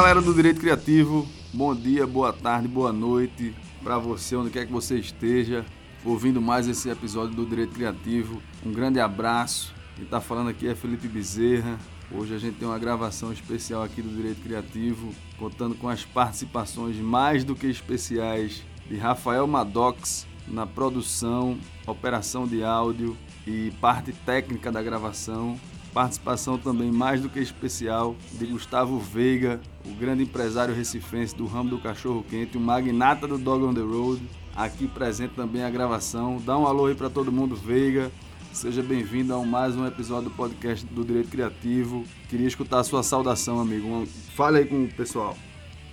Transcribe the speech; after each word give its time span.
galera 0.00 0.22
do 0.22 0.32
Direito 0.32 0.58
Criativo, 0.58 1.28
bom 1.52 1.74
dia, 1.74 2.06
boa 2.06 2.32
tarde, 2.32 2.66
boa 2.66 2.90
noite 2.90 3.54
para 3.84 3.98
você, 3.98 4.34
onde 4.34 4.48
quer 4.48 4.64
que 4.64 4.72
você 4.72 4.98
esteja, 4.98 5.62
ouvindo 6.02 6.40
mais 6.40 6.66
esse 6.66 6.88
episódio 6.88 7.36
do 7.36 7.44
Direito 7.44 7.74
Criativo. 7.74 8.40
Um 8.64 8.72
grande 8.72 8.98
abraço. 8.98 9.74
Quem 9.94 10.04
está 10.04 10.18
falando 10.18 10.48
aqui 10.48 10.66
é 10.66 10.74
Felipe 10.74 11.06
Bezerra. 11.06 11.78
Hoje 12.10 12.34
a 12.34 12.38
gente 12.38 12.56
tem 12.56 12.66
uma 12.66 12.78
gravação 12.78 13.30
especial 13.30 13.82
aqui 13.82 14.00
do 14.00 14.08
Direito 14.08 14.40
Criativo, 14.40 15.14
contando 15.38 15.74
com 15.74 15.86
as 15.86 16.02
participações 16.02 16.96
mais 16.96 17.44
do 17.44 17.54
que 17.54 17.66
especiais 17.66 18.62
de 18.88 18.96
Rafael 18.96 19.46
Madox 19.46 20.26
na 20.48 20.66
produção, 20.66 21.58
operação 21.86 22.46
de 22.46 22.64
áudio 22.64 23.14
e 23.46 23.70
parte 23.82 24.12
técnica 24.12 24.72
da 24.72 24.82
gravação. 24.82 25.60
Participação 25.92 26.56
também 26.56 26.90
mais 26.90 27.20
do 27.20 27.28
que 27.28 27.40
especial 27.40 28.14
de 28.32 28.46
Gustavo 28.46 28.98
Veiga, 28.98 29.60
o 29.84 29.92
grande 29.94 30.22
empresário 30.22 30.74
recifense 30.74 31.34
do 31.34 31.46
ramo 31.46 31.70
do 31.70 31.78
cachorro 31.78 32.24
quente, 32.28 32.56
o 32.56 32.60
magnata 32.60 33.26
do 33.26 33.36
Dog 33.36 33.64
on 33.64 33.74
the 33.74 33.80
Road. 33.80 34.22
Aqui 34.54 34.86
presente 34.86 35.34
também 35.34 35.64
a 35.64 35.70
gravação. 35.70 36.40
Dá 36.44 36.56
um 36.56 36.66
alô 36.66 36.86
aí 36.86 36.94
para 36.94 37.10
todo 37.10 37.32
mundo, 37.32 37.56
Veiga. 37.56 38.10
Seja 38.52 38.82
bem-vindo 38.82 39.34
a 39.34 39.44
mais 39.44 39.76
um 39.76 39.86
episódio 39.86 40.28
do 40.28 40.36
podcast 40.36 40.84
do 40.86 41.04
Direito 41.04 41.28
Criativo. 41.28 42.04
Queria 42.28 42.46
escutar 42.46 42.80
a 42.80 42.84
sua 42.84 43.02
saudação, 43.02 43.60
amigo. 43.60 44.06
Fale 44.34 44.58
aí 44.58 44.64
com 44.66 44.84
o 44.84 44.88
pessoal. 44.88 45.36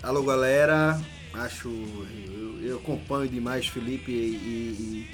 Alô, 0.03 0.23
galera. 0.23 0.99
Acho. 1.33 1.69
Eu, 1.69 2.61
eu 2.61 2.77
acompanho 2.77 3.29
demais 3.29 3.67
Felipe 3.67 4.11
e, 4.11 4.13
e, 4.15 5.07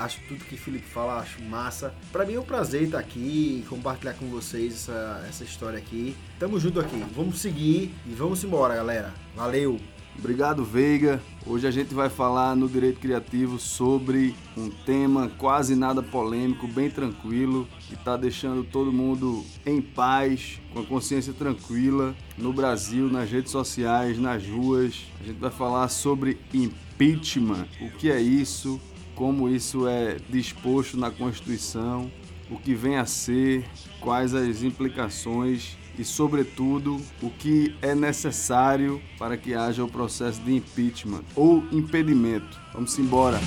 acho 0.00 0.20
tudo 0.26 0.44
que 0.44 0.56
Felipe 0.56 0.86
fala, 0.86 1.20
acho 1.20 1.42
massa. 1.42 1.94
Para 2.10 2.24
mim 2.24 2.34
é 2.34 2.40
um 2.40 2.44
prazer 2.44 2.82
estar 2.82 2.98
aqui 2.98 3.62
e 3.62 3.66
compartilhar 3.68 4.14
com 4.14 4.26
vocês 4.26 4.74
essa, 4.74 5.24
essa 5.28 5.44
história 5.44 5.78
aqui. 5.78 6.16
Tamo 6.38 6.58
junto 6.58 6.80
aqui. 6.80 7.04
Vamos 7.14 7.40
seguir 7.40 7.94
e 8.06 8.14
vamos 8.14 8.42
embora, 8.42 8.74
galera. 8.74 9.12
Valeu! 9.36 9.78
Obrigado, 10.18 10.64
Veiga. 10.64 11.20
Hoje 11.46 11.66
a 11.66 11.70
gente 11.70 11.94
vai 11.94 12.10
falar 12.10 12.54
no 12.54 12.68
Direito 12.68 13.00
Criativo 13.00 13.58
sobre 13.58 14.34
um 14.56 14.68
tema 14.68 15.30
quase 15.38 15.74
nada 15.74 16.02
polêmico, 16.02 16.66
bem 16.66 16.90
tranquilo, 16.90 17.66
que 17.78 17.94
está 17.94 18.16
deixando 18.16 18.62
todo 18.64 18.92
mundo 18.92 19.44
em 19.64 19.80
paz, 19.80 20.60
com 20.74 20.80
a 20.80 20.84
consciência 20.84 21.32
tranquila, 21.32 22.14
no 22.36 22.52
Brasil, 22.52 23.08
nas 23.08 23.30
redes 23.30 23.50
sociais, 23.50 24.18
nas 24.18 24.46
ruas. 24.46 25.06
A 25.22 25.24
gente 25.24 25.38
vai 25.38 25.50
falar 25.50 25.88
sobre 25.88 26.38
impeachment, 26.52 27.66
o 27.80 27.90
que 27.92 28.10
é 28.10 28.20
isso, 28.20 28.78
como 29.20 29.50
isso 29.50 29.86
é 29.86 30.16
disposto 30.30 30.96
na 30.96 31.10
Constituição, 31.10 32.10
o 32.50 32.56
que 32.56 32.74
vem 32.74 32.96
a 32.96 33.04
ser, 33.04 33.66
quais 34.00 34.34
as 34.34 34.62
implicações 34.62 35.76
e, 35.98 36.02
sobretudo, 36.06 36.98
o 37.20 37.28
que 37.28 37.76
é 37.82 37.94
necessário 37.94 38.98
para 39.18 39.36
que 39.36 39.52
haja 39.52 39.84
o 39.84 39.88
processo 39.88 40.40
de 40.40 40.56
impeachment 40.56 41.22
ou 41.36 41.62
impedimento. 41.70 42.58
Vamos 42.72 42.98
embora. 42.98 43.38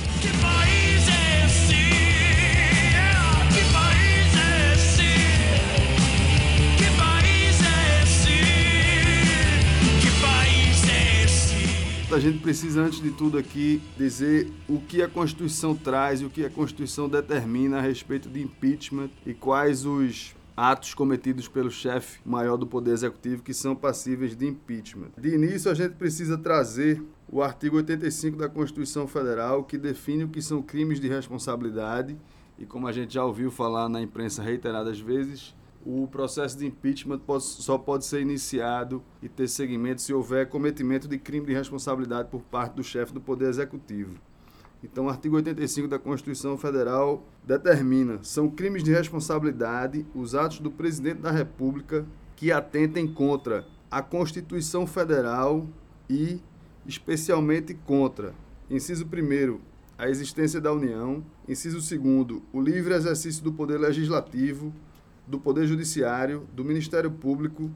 A 12.14 12.20
gente 12.20 12.38
precisa, 12.38 12.80
antes 12.80 13.02
de 13.02 13.10
tudo 13.10 13.40
aqui, 13.40 13.82
dizer 13.98 14.48
o 14.70 14.80
que 14.80 15.02
a 15.02 15.10
Constituição 15.10 15.76
traz 15.76 16.22
e 16.22 16.26
o 16.26 16.30
que 16.30 16.46
a 16.46 16.50
Constituição 16.50 17.10
determina 17.10 17.80
a 17.80 17.82
respeito 17.82 18.30
de 18.30 18.40
impeachment 18.40 19.10
e 19.26 19.34
quais 19.34 19.84
os 19.84 20.36
atos 20.56 20.94
cometidos 20.94 21.48
pelo 21.48 21.72
chefe 21.72 22.20
maior 22.24 22.56
do 22.56 22.68
Poder 22.68 22.92
Executivo 22.92 23.42
que 23.42 23.52
são 23.52 23.76
passíveis 23.76 24.36
de 24.36 24.46
impeachment. 24.46 25.08
De 25.18 25.34
início, 25.34 25.72
a 25.72 25.74
gente 25.74 25.96
precisa 25.96 26.38
trazer 26.38 27.02
o 27.28 27.42
artigo 27.42 27.78
85 27.78 28.38
da 28.38 28.48
Constituição 28.48 29.08
Federal, 29.08 29.64
que 29.64 29.76
define 29.76 30.26
o 30.26 30.30
que 30.30 30.40
são 30.42 30.62
crimes 30.62 31.00
de 31.00 31.08
responsabilidade. 31.08 32.16
E 32.60 32.66
como 32.66 32.88
a 32.88 32.92
gente 32.92 33.16
já 33.16 33.26
ouviu 33.26 33.50
falar 33.50 33.90
na 33.90 34.00
imprensa 34.00 34.44
reiteradas 34.44 35.00
vezes, 35.00 35.56
o 35.86 36.08
processo 36.08 36.58
de 36.58 36.66
impeachment 36.66 37.20
pode, 37.20 37.44
só 37.44 37.78
pode 37.78 38.06
ser 38.06 38.22
iniciado 38.22 39.04
e 39.22 39.28
ter 39.28 39.48
seguimento 39.48 40.02
se 40.02 40.14
houver 40.14 40.48
cometimento 40.48 41.08
de 41.08 41.18
crime 41.18 41.48
de 41.48 41.54
responsabilidade 41.54 42.30
por 42.30 42.42
parte 42.42 42.76
do 42.76 42.84
chefe 42.84 43.14
do 43.14 43.20
Poder 43.20 43.50
Executivo. 43.50 44.18
Então, 44.84 45.06
o 45.06 45.10
artigo 45.10 45.38
85 45.38 45.88
da 45.88 45.98
Constituição 45.98 46.58
Federal 46.58 47.26
determina: 47.46 48.20
são 48.22 48.50
crimes 48.50 48.84
de 48.84 48.92
responsabilidade 48.92 50.06
os 50.14 50.36
atos 50.36 50.60
do 50.60 50.72
presidente 50.72 51.20
da 51.20 51.32
República 51.32 52.06
que 52.36 52.52
atentem 52.52 53.08
contra 53.08 53.66
a 53.90 54.02
Constituição 54.02 54.86
Federal 54.86 55.68
e, 56.10 56.42
especialmente, 56.86 57.74
contra, 57.74 58.34
inciso 58.70 59.06
1, 59.06 59.60
a 59.98 60.10
existência 60.10 60.60
da 60.60 60.74
União, 60.74 61.24
inciso 61.48 61.78
2, 61.78 62.42
o 62.52 62.60
livre 62.60 62.94
exercício 62.94 63.44
do 63.44 63.54
poder 63.54 63.80
legislativo, 63.80 64.74
do 65.28 65.40
poder 65.40 65.68
judiciário, 65.68 66.48
do 66.54 66.64
Ministério 66.64 67.12
Público 67.12 67.72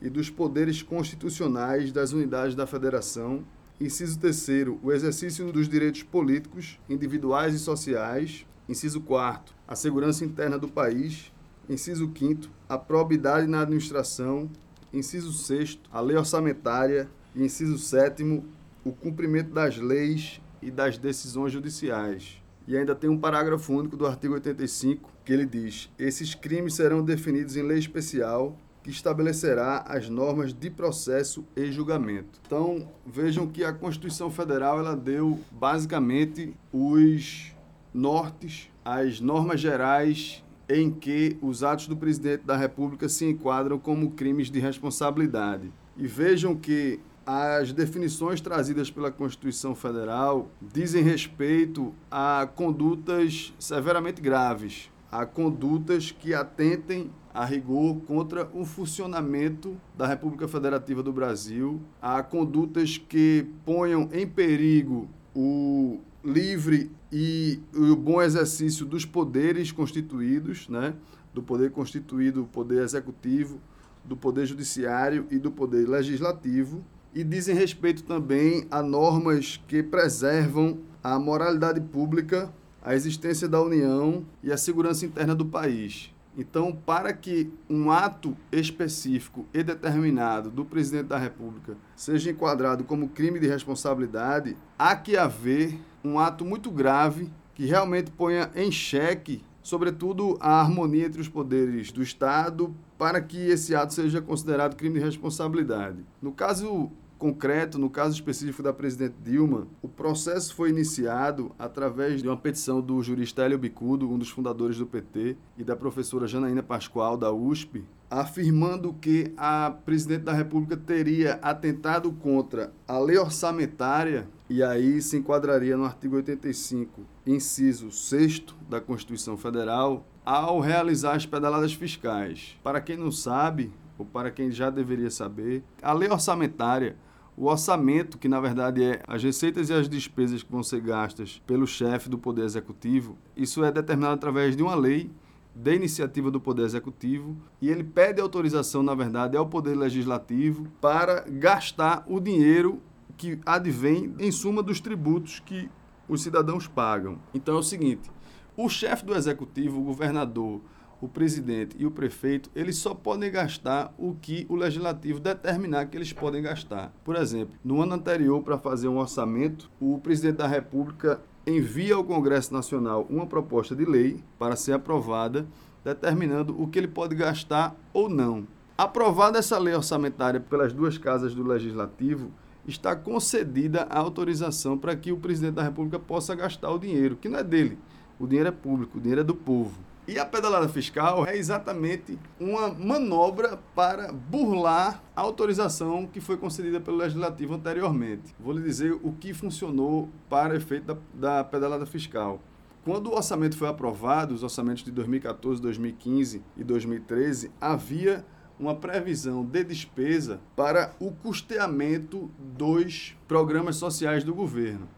e 0.00 0.08
dos 0.08 0.30
poderes 0.30 0.82
constitucionais 0.82 1.92
das 1.92 2.12
unidades 2.12 2.54
da 2.54 2.66
Federação 2.66 3.44
Inciso 3.80 4.18
3 4.18 4.66
o 4.82 4.90
exercício 4.90 5.52
dos 5.52 5.68
direitos 5.68 6.02
políticos, 6.02 6.80
individuais 6.88 7.54
e 7.54 7.60
sociais. 7.60 8.44
Inciso 8.68 9.00
4 9.00 9.54
a 9.68 9.76
segurança 9.76 10.24
interna 10.24 10.58
do 10.58 10.66
país. 10.66 11.32
Inciso 11.68 12.10
5 12.12 12.48
a 12.68 12.76
probidade 12.76 13.46
na 13.46 13.62
administração. 13.62 14.50
Inciso 14.92 15.32
6 15.32 15.78
a 15.92 16.00
lei 16.00 16.16
orçamentária. 16.16 17.08
E 17.36 17.44
inciso 17.44 17.78
7 17.78 18.42
o 18.84 18.90
cumprimento 18.90 19.52
das 19.52 19.76
leis 19.76 20.40
e 20.60 20.72
das 20.72 20.98
decisões 20.98 21.52
judiciais. 21.52 22.42
E 22.66 22.76
ainda 22.76 22.96
tem 22.96 23.08
um 23.08 23.18
parágrafo 23.18 23.72
único 23.72 23.96
do 23.96 24.06
artigo 24.08 24.34
85 24.34 25.08
que 25.28 25.32
ele 25.34 25.44
diz: 25.44 25.90
esses 25.98 26.34
crimes 26.34 26.72
serão 26.72 27.04
definidos 27.04 27.54
em 27.54 27.62
lei 27.62 27.78
especial 27.78 28.56
que 28.82 28.88
estabelecerá 28.88 29.84
as 29.86 30.08
normas 30.08 30.54
de 30.54 30.70
processo 30.70 31.44
e 31.54 31.70
julgamento. 31.70 32.40
Então, 32.46 32.88
vejam 33.04 33.46
que 33.46 33.62
a 33.62 33.70
Constituição 33.70 34.30
Federal 34.30 34.78
ela 34.78 34.96
deu 34.96 35.38
basicamente 35.50 36.56
os 36.72 37.54
nortes, 37.92 38.70
as 38.82 39.20
normas 39.20 39.60
gerais 39.60 40.42
em 40.66 40.90
que 40.90 41.36
os 41.42 41.62
atos 41.62 41.88
do 41.88 41.96
presidente 41.96 42.46
da 42.46 42.56
República 42.56 43.06
se 43.06 43.26
enquadram 43.26 43.78
como 43.78 44.12
crimes 44.12 44.50
de 44.50 44.58
responsabilidade. 44.58 45.70
E 45.94 46.06
vejam 46.06 46.56
que 46.56 47.00
as 47.26 47.74
definições 47.74 48.40
trazidas 48.40 48.90
pela 48.90 49.10
Constituição 49.10 49.74
Federal 49.74 50.50
dizem 50.62 51.02
respeito 51.02 51.94
a 52.10 52.48
condutas 52.54 53.52
severamente 53.58 54.22
graves, 54.22 54.90
a 55.10 55.24
condutas 55.24 56.10
que 56.10 56.34
atentem 56.34 57.10
a 57.32 57.44
rigor 57.44 58.00
contra 58.06 58.48
o 58.52 58.64
funcionamento 58.64 59.76
da 59.96 60.06
República 60.06 60.48
Federativa 60.48 61.02
do 61.02 61.12
Brasil, 61.12 61.80
a 62.00 62.22
condutas 62.22 62.98
que 62.98 63.46
ponham 63.64 64.08
em 64.12 64.26
perigo 64.26 65.08
o 65.34 66.00
livre 66.24 66.90
e 67.12 67.60
o 67.74 67.94
bom 67.96 68.20
exercício 68.20 68.84
dos 68.84 69.04
poderes 69.04 69.72
constituídos, 69.72 70.68
né? 70.68 70.94
do 71.32 71.42
poder 71.42 71.70
constituído, 71.70 72.48
poder 72.52 72.82
executivo, 72.82 73.60
do 74.04 74.16
poder 74.16 74.46
judiciário 74.46 75.26
e 75.30 75.38
do 75.38 75.50
poder 75.50 75.88
legislativo, 75.88 76.84
e 77.14 77.22
dizem 77.22 77.54
respeito 77.54 78.02
também 78.02 78.66
a 78.70 78.82
normas 78.82 79.60
que 79.68 79.82
preservam 79.82 80.78
a 81.02 81.18
moralidade 81.18 81.80
pública 81.80 82.52
a 82.82 82.94
existência 82.94 83.48
da 83.48 83.60
União 83.60 84.24
e 84.42 84.52
a 84.52 84.56
segurança 84.56 85.04
interna 85.04 85.34
do 85.34 85.46
país. 85.46 86.12
Então, 86.36 86.72
para 86.72 87.12
que 87.12 87.50
um 87.68 87.90
ato 87.90 88.36
específico 88.52 89.44
e 89.52 89.62
determinado 89.62 90.50
do 90.50 90.64
presidente 90.64 91.06
da 91.06 91.18
República 91.18 91.76
seja 91.96 92.30
enquadrado 92.30 92.84
como 92.84 93.08
crime 93.08 93.40
de 93.40 93.48
responsabilidade, 93.48 94.56
há 94.78 94.94
que 94.94 95.16
haver 95.16 95.76
um 96.04 96.16
ato 96.16 96.44
muito 96.44 96.70
grave 96.70 97.28
que 97.54 97.66
realmente 97.66 98.12
ponha 98.12 98.52
em 98.54 98.70
xeque, 98.70 99.42
sobretudo, 99.60 100.38
a 100.40 100.60
harmonia 100.60 101.06
entre 101.06 101.20
os 101.20 101.28
poderes 101.28 101.90
do 101.90 102.04
Estado 102.04 102.72
para 102.96 103.20
que 103.20 103.36
esse 103.36 103.74
ato 103.74 103.92
seja 103.92 104.22
considerado 104.22 104.76
crime 104.76 105.00
de 105.00 105.04
responsabilidade. 105.04 105.98
No 106.22 106.30
caso 106.30 106.92
concreto, 107.18 107.78
no 107.78 107.90
caso 107.90 108.14
específico 108.14 108.62
da 108.62 108.72
presidente 108.72 109.16
Dilma, 109.22 109.66
o 109.82 109.88
processo 109.88 110.54
foi 110.54 110.70
iniciado 110.70 111.50
através 111.58 112.22
de 112.22 112.28
uma 112.28 112.36
petição 112.36 112.80
do 112.80 113.02
jurista 113.02 113.42
Hélio 113.42 113.58
Bicudo, 113.58 114.08
um 114.08 114.16
dos 114.16 114.30
fundadores 114.30 114.78
do 114.78 114.86
PT, 114.86 115.36
e 115.56 115.64
da 115.64 115.74
professora 115.74 116.28
Janaína 116.28 116.62
Pascoal, 116.62 117.16
da 117.16 117.32
USP, 117.32 117.84
afirmando 118.08 118.94
que 118.94 119.32
a 119.36 119.70
presidente 119.84 120.22
da 120.22 120.32
República 120.32 120.76
teria 120.76 121.34
atentado 121.42 122.10
contra 122.12 122.72
a 122.86 122.98
lei 122.98 123.18
orçamentária, 123.18 124.28
e 124.48 124.62
aí 124.62 125.02
se 125.02 125.16
enquadraria 125.16 125.76
no 125.76 125.84
artigo 125.84 126.16
85, 126.16 127.02
inciso 127.26 127.90
6 127.90 128.44
da 128.68 128.80
Constituição 128.80 129.36
Federal, 129.36 130.06
ao 130.24 130.60
realizar 130.60 131.16
as 131.16 131.26
pedaladas 131.26 131.74
fiscais. 131.74 132.58
Para 132.62 132.80
quem 132.80 132.96
não 132.96 133.10
sabe, 133.10 133.72
ou 133.98 134.06
para 134.06 134.30
quem 134.30 134.50
já 134.50 134.70
deveria 134.70 135.10
saber, 135.10 135.62
a 135.82 135.92
lei 135.92 136.08
orçamentária, 136.08 136.96
o 137.38 137.46
orçamento, 137.46 138.18
que 138.18 138.28
na 138.28 138.40
verdade 138.40 138.82
é 138.82 139.00
as 139.06 139.22
receitas 139.22 139.70
e 139.70 139.72
as 139.72 139.88
despesas 139.88 140.42
que 140.42 140.50
vão 140.50 140.62
ser 140.62 140.80
gastas 140.80 141.40
pelo 141.46 141.68
chefe 141.68 142.08
do 142.08 142.18
Poder 142.18 142.42
Executivo, 142.42 143.16
isso 143.36 143.62
é 143.62 143.70
determinado 143.70 144.14
através 144.14 144.56
de 144.56 144.62
uma 144.62 144.74
lei 144.74 145.08
de 145.54 145.74
iniciativa 145.74 146.32
do 146.32 146.40
Poder 146.40 146.64
Executivo 146.64 147.36
e 147.62 147.70
ele 147.70 147.84
pede 147.84 148.20
autorização, 148.20 148.82
na 148.82 148.92
verdade, 148.92 149.36
ao 149.36 149.46
Poder 149.46 149.76
Legislativo 149.76 150.66
para 150.80 151.24
gastar 151.28 152.04
o 152.08 152.18
dinheiro 152.18 152.82
que 153.16 153.38
advém, 153.46 154.12
em 154.18 154.32
suma, 154.32 154.60
dos 154.60 154.80
tributos 154.80 155.38
que 155.38 155.70
os 156.08 156.22
cidadãos 156.22 156.66
pagam. 156.66 157.20
Então 157.32 157.54
é 157.54 157.58
o 157.58 157.62
seguinte: 157.62 158.10
o 158.56 158.68
chefe 158.68 159.04
do 159.04 159.14
Executivo, 159.14 159.80
o 159.80 159.84
governador, 159.84 160.60
o 161.00 161.08
presidente 161.08 161.76
e 161.78 161.86
o 161.86 161.90
prefeito, 161.90 162.50
eles 162.54 162.76
só 162.76 162.94
podem 162.94 163.30
gastar 163.30 163.94
o 163.96 164.14
que 164.14 164.46
o 164.48 164.56
legislativo 164.56 165.20
determinar 165.20 165.86
que 165.86 165.96
eles 165.96 166.12
podem 166.12 166.42
gastar. 166.42 166.92
Por 167.04 167.16
exemplo, 167.16 167.54
no 167.64 167.80
ano 167.80 167.94
anterior, 167.94 168.42
para 168.42 168.58
fazer 168.58 168.88
um 168.88 168.98
orçamento, 168.98 169.70
o 169.80 169.98
presidente 169.98 170.36
da 170.36 170.46
República 170.46 171.20
envia 171.46 171.94
ao 171.94 172.04
Congresso 172.04 172.52
Nacional 172.52 173.06
uma 173.08 173.26
proposta 173.26 173.74
de 173.74 173.84
lei 173.84 174.22
para 174.38 174.56
ser 174.56 174.72
aprovada, 174.72 175.46
determinando 175.84 176.60
o 176.60 176.66
que 176.66 176.78
ele 176.78 176.88
pode 176.88 177.14
gastar 177.14 177.76
ou 177.92 178.08
não. 178.08 178.46
Aprovada 178.76 179.38
essa 179.38 179.58
lei 179.58 179.74
orçamentária 179.74 180.40
pelas 180.40 180.72
duas 180.72 180.98
casas 180.98 181.34
do 181.34 181.42
Legislativo, 181.42 182.30
está 182.66 182.94
concedida 182.94 183.84
a 183.88 183.98
autorização 183.98 184.76
para 184.76 184.94
que 184.94 185.10
o 185.10 185.16
presidente 185.16 185.54
da 185.54 185.62
República 185.62 185.98
possa 185.98 186.34
gastar 186.34 186.70
o 186.70 186.78
dinheiro, 186.78 187.16
que 187.16 187.28
não 187.28 187.38
é 187.38 187.44
dele. 187.44 187.78
O 188.18 188.26
dinheiro 188.26 188.48
é 188.48 188.52
público, 188.52 188.98
o 188.98 189.00
dinheiro 189.00 189.22
é 189.22 189.24
do 189.24 189.34
povo. 189.34 189.87
E 190.08 190.18
a 190.18 190.24
pedalada 190.24 190.66
fiscal 190.70 191.26
é 191.26 191.36
exatamente 191.36 192.18
uma 192.40 192.70
manobra 192.72 193.58
para 193.74 194.10
burlar 194.10 195.02
a 195.14 195.20
autorização 195.20 196.06
que 196.06 196.18
foi 196.18 196.38
concedida 196.38 196.80
pelo 196.80 196.96
Legislativo 196.96 197.52
anteriormente. 197.52 198.34
Vou 198.40 198.54
lhe 198.54 198.62
dizer 198.62 198.94
o 199.02 199.12
que 199.12 199.34
funcionou 199.34 200.08
para 200.26 200.56
efeito 200.56 200.86
da, 200.86 200.96
da 201.12 201.44
pedalada 201.44 201.84
fiscal. 201.84 202.40
Quando 202.86 203.08
o 203.08 203.16
orçamento 203.16 203.54
foi 203.58 203.68
aprovado, 203.68 204.34
os 204.34 204.42
orçamentos 204.42 204.82
de 204.82 204.90
2014, 204.90 205.60
2015 205.60 206.42
e 206.56 206.64
2013, 206.64 207.52
havia 207.60 208.24
uma 208.58 208.74
previsão 208.74 209.44
de 209.44 209.62
despesa 209.62 210.40
para 210.56 210.94
o 210.98 211.12
custeamento 211.12 212.30
dos 212.38 213.14
programas 213.28 213.76
sociais 213.76 214.24
do 214.24 214.34
governo. 214.34 214.88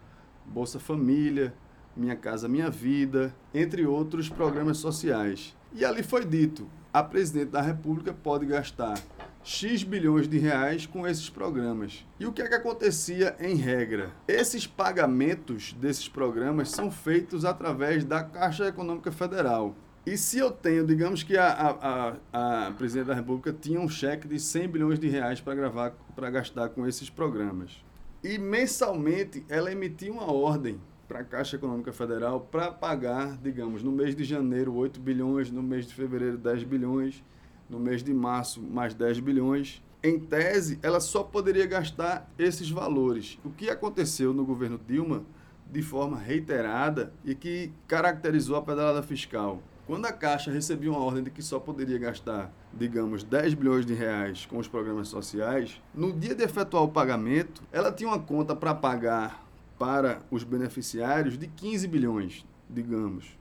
Bolsa 0.46 0.78
Família, 0.78 1.52
minha 2.00 2.16
Casa 2.16 2.48
Minha 2.48 2.70
Vida, 2.70 3.34
entre 3.52 3.86
outros 3.86 4.28
programas 4.28 4.78
sociais. 4.78 5.54
E 5.72 5.84
ali 5.84 6.02
foi 6.02 6.24
dito: 6.24 6.66
a 6.92 7.02
presidente 7.02 7.50
da 7.50 7.60
República 7.60 8.12
pode 8.12 8.46
gastar 8.46 8.98
X 9.44 9.82
bilhões 9.82 10.26
de 10.26 10.38
reais 10.38 10.86
com 10.86 11.06
esses 11.06 11.28
programas. 11.28 12.04
E 12.18 12.26
o 12.26 12.32
que 12.32 12.42
é 12.42 12.48
que 12.48 12.54
acontecia 12.54 13.36
em 13.38 13.54
regra? 13.54 14.10
Esses 14.26 14.66
pagamentos 14.66 15.74
desses 15.74 16.08
programas 16.08 16.70
são 16.70 16.90
feitos 16.90 17.44
através 17.44 18.04
da 18.04 18.24
Caixa 18.24 18.66
Econômica 18.66 19.12
Federal. 19.12 19.74
E 20.06 20.16
se 20.16 20.38
eu 20.38 20.50
tenho, 20.50 20.86
digamos 20.86 21.22
que 21.22 21.36
a, 21.36 22.16
a, 22.32 22.66
a 22.66 22.72
presidente 22.72 23.08
da 23.08 23.14
República 23.14 23.52
tinha 23.52 23.78
um 23.78 23.88
cheque 23.88 24.26
de 24.26 24.40
100 24.40 24.68
bilhões 24.68 24.98
de 24.98 25.08
reais 25.08 25.40
para 25.40 26.30
gastar 26.30 26.70
com 26.70 26.86
esses 26.86 27.10
programas. 27.10 27.84
E 28.24 28.38
mensalmente 28.38 29.44
ela 29.48 29.70
emitia 29.70 30.12
uma 30.12 30.30
ordem 30.32 30.80
para 31.10 31.22
a 31.22 31.24
Caixa 31.24 31.56
Econômica 31.56 31.92
Federal 31.92 32.38
para 32.38 32.70
pagar, 32.70 33.36
digamos, 33.36 33.82
no 33.82 33.90
mês 33.90 34.14
de 34.14 34.22
janeiro 34.22 34.72
8 34.72 35.00
bilhões, 35.00 35.50
no 35.50 35.60
mês 35.60 35.84
de 35.84 35.92
fevereiro 35.92 36.38
10 36.38 36.62
bilhões, 36.62 37.24
no 37.68 37.80
mês 37.80 38.00
de 38.00 38.14
março 38.14 38.62
mais 38.62 38.94
10 38.94 39.18
bilhões. 39.18 39.82
Em 40.04 40.20
tese, 40.20 40.78
ela 40.84 41.00
só 41.00 41.24
poderia 41.24 41.66
gastar 41.66 42.30
esses 42.38 42.70
valores. 42.70 43.40
O 43.44 43.50
que 43.50 43.68
aconteceu 43.68 44.32
no 44.32 44.44
governo 44.44 44.80
Dilma 44.86 45.24
de 45.68 45.82
forma 45.82 46.16
reiterada 46.16 47.12
e 47.24 47.34
que 47.34 47.72
caracterizou 47.88 48.54
a 48.54 48.62
pedalada 48.62 49.02
fiscal. 49.02 49.60
Quando 49.88 50.06
a 50.06 50.12
Caixa 50.12 50.52
recebia 50.52 50.92
uma 50.92 51.02
ordem 51.02 51.24
de 51.24 51.30
que 51.30 51.42
só 51.42 51.58
poderia 51.58 51.98
gastar, 51.98 52.52
digamos, 52.72 53.24
10 53.24 53.54
bilhões 53.54 53.84
de 53.84 53.94
reais 53.94 54.46
com 54.46 54.58
os 54.58 54.68
programas 54.68 55.08
sociais, 55.08 55.82
no 55.92 56.12
dia 56.12 56.36
de 56.36 56.44
efetuar 56.44 56.84
o 56.84 56.88
pagamento, 56.88 57.64
ela 57.72 57.90
tinha 57.90 58.08
uma 58.08 58.20
conta 58.20 58.54
para 58.54 58.72
pagar 58.72 59.49
para 59.80 60.20
os 60.30 60.44
beneficiários 60.44 61.38
de 61.38 61.46
15 61.46 61.88
bilhões, 61.88 62.46
digamos, 62.68 63.38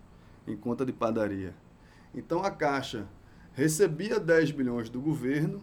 em 0.48 0.56
conta 0.56 0.86
de 0.86 0.94
padaria. 0.94 1.54
Então 2.16 2.42
a 2.42 2.50
Caixa 2.50 3.10
recebia 3.52 4.22
10 4.22 4.52
bilhões 4.52 4.90
do 4.90 5.02
governo 5.02 5.62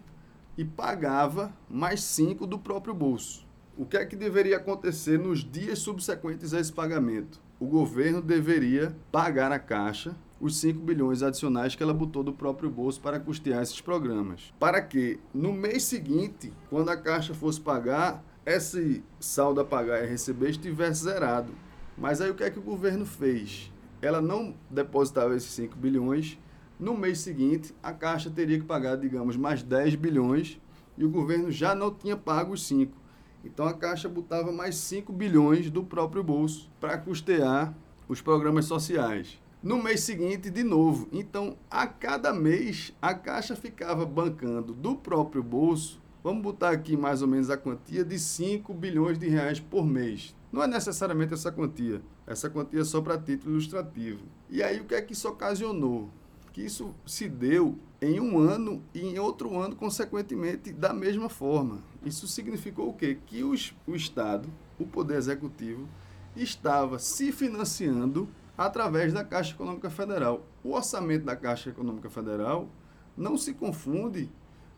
e 0.55 0.67
pagava 0.67 1.50
mais 1.67 2.02
5 2.02 2.46
do 2.46 2.58
próprio 2.58 2.93
bolso. 2.93 3.46
O 3.75 3.87
que 3.87 3.96
é 3.96 4.05
que 4.05 4.14
deveria 4.14 4.58
acontecer 4.58 5.19
nos 5.19 5.43
dias 5.43 5.78
subsequentes 5.78 6.52
a 6.52 6.61
esse 6.61 6.75
pagamento? 6.75 7.40
O 7.58 7.64
governo 7.64 8.20
deveria 8.20 8.94
pagar 9.11 9.50
à 9.52 9.58
Caixa 9.58 10.14
os 10.38 10.61
5 10.61 10.78
bilhões 10.81 11.23
adicionais 11.23 11.75
que 11.75 11.82
ela 11.82 11.94
botou 11.94 12.23
do 12.23 12.34
próprio 12.34 12.69
bolso 12.69 13.00
para 13.00 13.19
custear 13.19 13.62
esses 13.62 13.81
programas. 13.81 14.52
Para 14.61 14.82
que, 14.82 15.19
no 15.32 15.55
mês 15.55 15.84
seguinte, 15.84 16.52
quando 16.69 16.90
a 16.90 16.99
Caixa 16.99 17.32
fosse 17.32 17.62
pagar, 17.62 18.23
esse 18.46 19.02
saldo 19.19 19.60
a 19.60 19.64
pagar 19.64 20.04
e 20.04 20.06
receber 20.06 20.50
estivesse 20.50 21.02
zerado. 21.02 21.52
Mas 21.98 22.20
aí 22.20 22.31
o 22.31 22.34
que 22.34 22.44
é 22.44 22.50
que 22.50 22.60
o 22.60 22.62
governo 22.62 23.04
fez? 23.04 23.72
Ela 24.00 24.20
não 24.20 24.54
depositava 24.70 25.34
esses 25.34 25.50
5 25.50 25.76
bilhões. 25.76 26.38
No 26.78 26.96
mês 26.96 27.19
seguinte, 27.19 27.75
a 27.82 27.93
Caixa 27.93 28.31
teria 28.31 28.58
que 28.58 28.64
pagar, 28.64 28.96
digamos, 28.96 29.37
mais 29.37 29.64
10 29.64 29.96
bilhões 29.96 30.60
e 30.96 31.04
o 31.04 31.10
governo 31.10 31.50
já 31.50 31.75
não 31.75 31.93
tinha 31.93 32.16
pago 32.16 32.52
os 32.52 32.64
5. 32.66 32.96
Então 33.44 33.66
a 33.66 33.75
Caixa 33.75 34.08
botava 34.08 34.52
mais 34.52 34.76
5 34.76 35.12
bilhões 35.12 35.69
do 35.69 35.82
próprio 35.82 36.22
bolso 36.22 36.70
para 36.81 36.96
custear 36.96 37.75
os 38.08 38.20
programas 38.20 38.66
sociais. 38.66 39.40
No 39.60 39.82
mês 39.82 40.00
seguinte, 40.00 40.50
de 40.50 40.62
novo. 40.62 41.08
Então, 41.10 41.56
a 41.69 41.87
cada 41.88 42.32
mês, 42.32 42.94
a 43.02 43.12
Caixa 43.12 43.56
ficava 43.56 44.06
bancando 44.06 44.72
do 44.72 44.94
próprio 44.94 45.42
bolso 45.42 46.00
Vamos 46.26 46.43
botar 46.43 46.70
aqui 46.70 46.96
mais 46.96 47.23
ou 47.23 47.28
menos 47.28 47.50
a 47.50 47.56
quantia 47.56 48.05
de 48.05 48.19
5 48.19 48.75
bilhões 48.75 49.17
de 49.17 49.28
reais 49.28 49.61
por 49.61 49.87
mês. 49.87 50.34
Não 50.50 50.61
é 50.61 50.67
necessariamente 50.67 51.32
essa 51.32 51.52
quantia. 51.52 52.02
Essa 52.26 52.50
quantia 52.50 52.80
é 52.80 52.85
só 52.85 53.00
para 53.00 53.16
título 53.16 53.52
ilustrativo. 53.52 54.25
E 54.50 54.61
aí 54.61 54.80
o 54.80 54.85
que 54.87 54.97
é 54.97 55.02
que 55.02 55.12
isso 55.12 55.28
ocasionou? 55.28 56.11
Que 56.52 56.62
isso 56.62 56.92
se 57.06 57.28
deu 57.28 57.78
em 58.02 58.18
um 58.18 58.40
ano 58.40 58.83
e 58.92 59.02
em 59.02 59.21
outro 59.21 59.56
ano, 59.56 59.76
consequentemente, 59.76 60.73
da 60.73 60.92
mesma 60.92 61.28
forma. 61.28 61.78
Isso 62.04 62.26
significou 62.26 62.88
o 62.88 62.95
quê? 62.95 63.16
Que 63.25 63.45
os, 63.45 63.73
o 63.87 63.95
Estado, 63.95 64.49
o 64.80 64.85
Poder 64.85 65.18
Executivo, 65.18 65.88
estava 66.35 66.99
se 66.99 67.30
financiando 67.30 68.28
através 68.59 69.12
da 69.12 69.23
Caixa 69.23 69.54
Econômica 69.54 69.90
Federal. 69.90 70.45
O 70.64 70.73
orçamento 70.73 71.25
da 71.25 71.37
Caixa 71.37 71.71
Econômica 71.71 72.11
Federal 72.11 72.68
não 73.16 73.37
se 73.37 73.54
confunde 73.54 74.28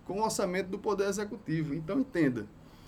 com 0.08 0.20
o 0.20 0.24
orçamento 0.24 0.70
do 0.70 0.78
Poder 0.78 1.06
Executivo. 1.06 1.74
Então, 1.74 2.00
entenda, 2.00 2.46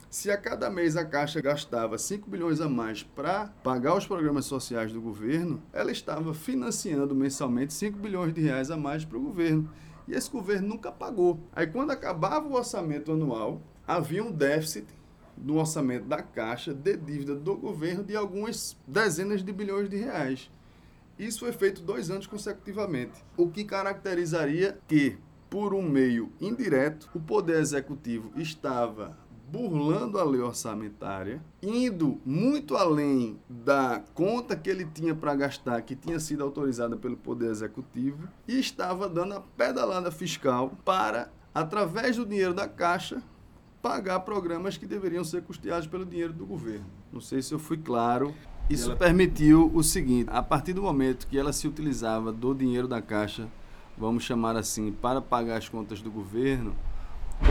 se 0.09 0.31
a 0.31 0.39
cada 0.39 0.71
mês 0.71 0.97
a 0.97 1.05
Caixa 1.05 1.41
gastava 1.41 1.99
5 1.99 2.29
bilhões 2.29 2.63
a 2.63 2.69
mais 2.69 3.03
para 3.03 3.49
pagar 3.63 3.95
os 3.95 4.07
programas 4.07 4.47
sociais 4.47 4.91
do 4.91 5.03
governo, 5.03 5.63
ela 5.71 5.93
estava 5.93 6.33
financiando 6.33 7.15
mensalmente 7.15 7.75
5 7.75 7.99
bilhões 7.99 8.33
de 8.33 8.41
reais 8.41 8.71
a 8.71 8.77
mais 8.77 9.05
para 9.05 9.19
o 9.19 9.23
governo. 9.23 9.71
E 10.09 10.15
esse 10.15 10.31
governo 10.31 10.67
nunca 10.67 10.91
pagou. 10.91 11.39
Aí, 11.53 11.67
quando 11.67 11.91
acabava 11.91 12.49
o 12.49 12.55
orçamento 12.55 13.13
anual, 13.13 13.61
havia 13.87 14.25
um 14.25 14.33
déficit 14.33 14.87
no 15.37 15.59
orçamento 15.59 16.07
da 16.07 16.23
Caixa 16.23 16.73
de 16.73 16.97
dívida 16.97 17.35
do 17.35 17.55
governo 17.55 18.03
de 18.03 18.17
algumas 18.17 18.77
dezenas 18.87 19.45
de 19.45 19.53
bilhões 19.53 19.91
de 19.91 19.97
reais. 19.97 20.51
Isso 21.19 21.41
foi 21.41 21.53
feito 21.53 21.83
dois 21.83 22.11
anos 22.11 22.27
consecutivamente, 22.27 23.23
o 23.37 23.47
que 23.47 23.63
caracterizaria 23.63 24.79
que 24.89 25.19
por 25.51 25.75
um 25.75 25.83
meio 25.83 26.33
indireto, 26.41 27.11
o 27.13 27.19
Poder 27.19 27.61
Executivo 27.61 28.31
estava 28.37 29.19
burlando 29.51 30.17
a 30.17 30.23
lei 30.23 30.41
orçamentária, 30.41 31.43
indo 31.61 32.21
muito 32.25 32.77
além 32.77 33.37
da 33.49 34.01
conta 34.15 34.55
que 34.55 34.71
ele 34.71 34.85
tinha 34.85 35.13
para 35.13 35.35
gastar, 35.35 35.83
que 35.83 35.97
tinha 35.97 36.21
sido 36.21 36.45
autorizada 36.45 36.97
pelo 36.97 37.17
Poder 37.17 37.51
Executivo, 37.51 38.29
e 38.47 38.61
estava 38.61 39.09
dando 39.09 39.35
a 39.35 39.41
pedalada 39.41 40.13
fiscal 40.13 40.79
para, 40.85 41.33
através 41.53 42.17
do 42.17 42.25
dinheiro 42.25 42.55
da 42.55 42.69
Caixa, 42.69 43.21
pagar 43.83 44.21
programas 44.21 44.77
que 44.77 44.87
deveriam 44.87 45.25
ser 45.25 45.43
custeados 45.43 45.89
pelo 45.89 46.07
dinheiro 46.07 46.33
do 46.33 46.47
governo. 46.47 46.87
Não 47.13 47.21
sei 47.21 47.43
se 47.43 47.53
eu 47.53 47.59
fui 47.59 47.77
claro. 47.77 48.33
Isso 48.69 48.91
ela... 48.91 48.97
permitiu 48.97 49.69
o 49.75 49.83
seguinte: 49.83 50.29
a 50.31 50.43
partir 50.45 50.75
do 50.75 50.83
momento 50.83 51.27
que 51.27 51.37
ela 51.37 51.53
se 51.53 51.67
utilizava 51.67 52.31
do 52.31 52.55
dinheiro 52.55 52.87
da 52.87 53.03
Caixa 53.03 53.49
vamos 54.01 54.25
chamar 54.25 54.57
assim, 54.57 54.91
para 54.91 55.21
pagar 55.21 55.59
as 55.59 55.69
contas 55.69 56.01
do 56.01 56.11
governo, 56.11 56.75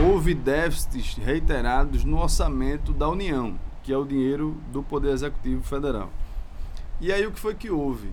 houve 0.04 0.34
déficits 0.34 1.14
reiterados 1.14 2.04
no 2.04 2.18
orçamento 2.18 2.92
da 2.92 3.08
União, 3.08 3.56
que 3.84 3.92
é 3.92 3.96
o 3.96 4.04
dinheiro 4.04 4.56
do 4.72 4.82
Poder 4.82 5.12
Executivo 5.12 5.62
Federal. 5.62 6.10
E 7.00 7.12
aí 7.12 7.24
o 7.24 7.30
que 7.30 7.38
foi 7.38 7.54
que 7.54 7.70
houve? 7.70 8.12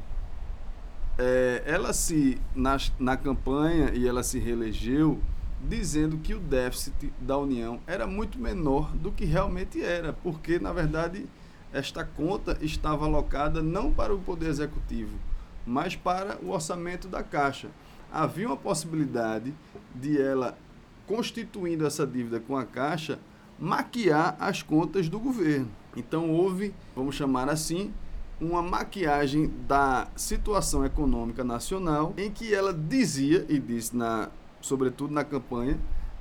É, 1.17 1.63
ela 1.65 1.94
se, 1.94 2.39
na, 2.56 2.77
na 3.00 3.17
campanha, 3.17 3.91
e 3.94 4.08
ela 4.08 4.22
se 4.22 4.38
reelegeu, 4.38 5.20
dizendo 5.60 6.20
que 6.20 6.36
o 6.36 6.39
déficit 6.39 7.12
da 7.20 7.39
União 7.39 7.79
era 7.88 8.06
muito 8.06 8.38
menor 8.38 8.91
do 8.94 9.12
que 9.12 9.25
realmente 9.25 9.82
era, 9.82 10.13
porque, 10.13 10.60
na 10.60 10.72
verdade, 10.72 11.25
esta 11.74 12.03
conta 12.03 12.56
estava 12.62 13.06
alocada 13.06 13.63
não 13.63 13.91
para 13.91 14.13
o 14.13 14.20
Poder 14.20 14.48
Executivo, 14.48 15.17
mas 15.65 15.96
para 15.96 16.38
o 16.44 16.51
orçamento 16.51 17.08
da 17.08 17.24
Caixa. 17.24 17.70
Havia 18.12 18.48
uma 18.48 18.58
possibilidade 18.58 19.54
de 19.94 20.22
ela, 20.22 20.58
constituindo 21.06 21.86
essa 21.86 22.06
dívida 22.06 22.40
com 22.40 22.56
a 22.56 22.66
Caixa, 22.66 23.20
maquiar 23.60 24.36
as 24.40 24.62
contas 24.62 25.10
do 25.10 25.20
governo. 25.20 25.70
Então 25.96 26.30
houve, 26.30 26.74
vamos 26.96 27.16
chamar 27.16 27.50
assim, 27.50 27.94
uma 28.40 28.62
maquiagem 28.62 29.52
da 29.68 30.08
situação 30.16 30.86
econômica 30.86 31.44
nacional 31.44 32.14
em 32.18 32.30
que 32.30 32.54
ela 32.54 32.74
dizia 32.74 33.46
e 33.50 33.60
disse 33.60 33.96
na 33.96 34.30
sobretudo 34.62 35.14
na 35.14 35.24
campanha 35.24 35.80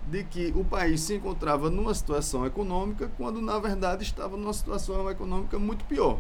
de 0.09 0.23
que 0.25 0.53
o 0.55 0.65
país 0.65 1.01
se 1.01 1.15
encontrava 1.15 1.69
numa 1.69 1.93
situação 1.93 2.47
econômica 2.47 3.11
quando 3.17 3.41
na 3.41 3.59
verdade 3.59 4.05
estava 4.05 4.37
numa 4.37 4.53
situação 4.53 5.11
econômica 5.11 5.59
muito 5.59 5.85
pior. 5.85 6.19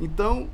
Então, 0.00 0.48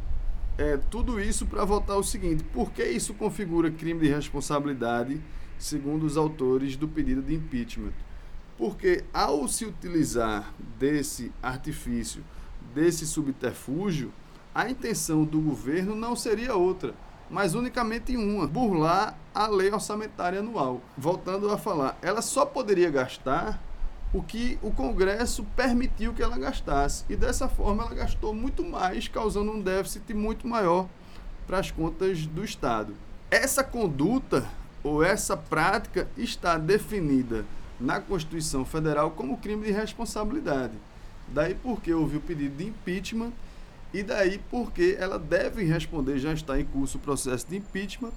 é, 0.58 0.76
tudo 0.76 1.20
isso 1.20 1.46
para 1.46 1.64
votar 1.64 1.96
o 1.96 2.04
seguinte: 2.04 2.44
por 2.44 2.70
que 2.72 2.84
isso 2.84 3.14
configura 3.14 3.70
crime 3.70 4.00
de 4.00 4.08
responsabilidade, 4.08 5.20
segundo 5.58 6.04
os 6.04 6.16
autores 6.16 6.76
do 6.76 6.86
pedido 6.86 7.22
de 7.22 7.34
impeachment? 7.34 7.92
Porque 8.58 9.04
ao 9.12 9.48
se 9.48 9.64
utilizar 9.64 10.52
desse 10.78 11.32
artifício, 11.42 12.22
desse 12.74 13.06
subterfúgio, 13.06 14.12
a 14.54 14.68
intenção 14.70 15.24
do 15.24 15.40
governo 15.40 15.96
não 15.96 16.14
seria 16.14 16.54
outra, 16.54 16.94
mas 17.30 17.54
unicamente 17.54 18.16
uma: 18.16 18.46
burlar 18.46 19.18
a 19.34 19.46
lei 19.46 19.72
orçamentária 19.72 20.40
anual. 20.40 20.82
Voltando 20.96 21.50
a 21.50 21.56
falar, 21.56 21.98
ela 22.02 22.20
só 22.20 22.44
poderia 22.44 22.90
gastar 22.90 23.60
o 24.12 24.22
que 24.22 24.58
o 24.62 24.70
Congresso 24.70 25.44
permitiu 25.56 26.12
que 26.12 26.22
ela 26.22 26.38
gastasse. 26.38 27.04
E 27.08 27.16
dessa 27.16 27.48
forma 27.48 27.84
ela 27.84 27.94
gastou 27.94 28.34
muito 28.34 28.62
mais, 28.62 29.08
causando 29.08 29.52
um 29.52 29.60
déficit 29.60 30.12
muito 30.12 30.46
maior 30.46 30.88
para 31.46 31.58
as 31.58 31.70
contas 31.70 32.26
do 32.26 32.44
Estado. 32.44 32.94
Essa 33.30 33.64
conduta 33.64 34.46
ou 34.84 35.02
essa 35.02 35.36
prática 35.36 36.08
está 36.16 36.58
definida 36.58 37.44
na 37.80 38.00
Constituição 38.00 38.64
Federal 38.64 39.12
como 39.12 39.38
crime 39.38 39.66
de 39.66 39.72
responsabilidade. 39.72 40.74
Daí 41.28 41.54
porque 41.54 41.92
houve 41.92 42.18
o 42.18 42.20
pedido 42.20 42.56
de 42.56 42.66
impeachment 42.66 43.32
e 43.92 44.02
daí 44.02 44.38
porque 44.50 44.96
ela 44.98 45.18
deve 45.18 45.64
responder, 45.64 46.18
já 46.18 46.32
está 46.32 46.60
em 46.60 46.64
curso 46.64 46.98
o 46.98 47.00
processo 47.00 47.46
de 47.48 47.56
impeachment, 47.56 48.12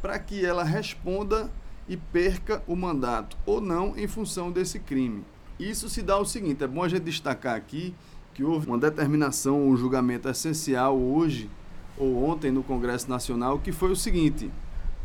para 0.00 0.18
que 0.18 0.44
ela 0.44 0.64
responda 0.64 1.50
e 1.88 1.96
perca 1.96 2.62
o 2.66 2.76
mandato 2.76 3.36
ou 3.44 3.60
não 3.60 3.96
em 3.98 4.06
função 4.06 4.50
desse 4.50 4.78
crime. 4.78 5.24
Isso 5.60 5.90
se 5.90 6.02
dá 6.02 6.16
o 6.18 6.24
seguinte: 6.24 6.64
é 6.64 6.66
bom 6.66 6.82
a 6.82 6.88
gente 6.88 7.02
destacar 7.02 7.54
aqui 7.54 7.94
que 8.32 8.42
houve 8.42 8.66
uma 8.66 8.78
determinação, 8.78 9.68
um 9.68 9.76
julgamento 9.76 10.26
essencial 10.26 10.98
hoje 10.98 11.50
ou 11.98 12.24
ontem 12.24 12.50
no 12.50 12.62
Congresso 12.62 13.10
Nacional, 13.10 13.58
que 13.58 13.70
foi 13.70 13.92
o 13.92 13.96
seguinte: 13.96 14.50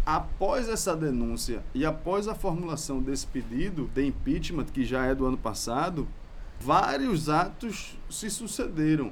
após 0.05 0.69
essa 0.69 0.95
denúncia 0.95 1.61
e 1.73 1.85
após 1.85 2.29
a 2.29 2.33
formulação 2.33 3.01
desse 3.01 3.27
pedido 3.27 3.89
de 3.93 4.07
impeachment, 4.07 4.67
que 4.67 4.85
já 4.85 5.05
é 5.05 5.13
do 5.13 5.25
ano 5.25 5.37
passado, 5.37 6.07
vários 6.57 7.27
atos 7.27 7.97
se 8.09 8.29
sucederam 8.29 9.11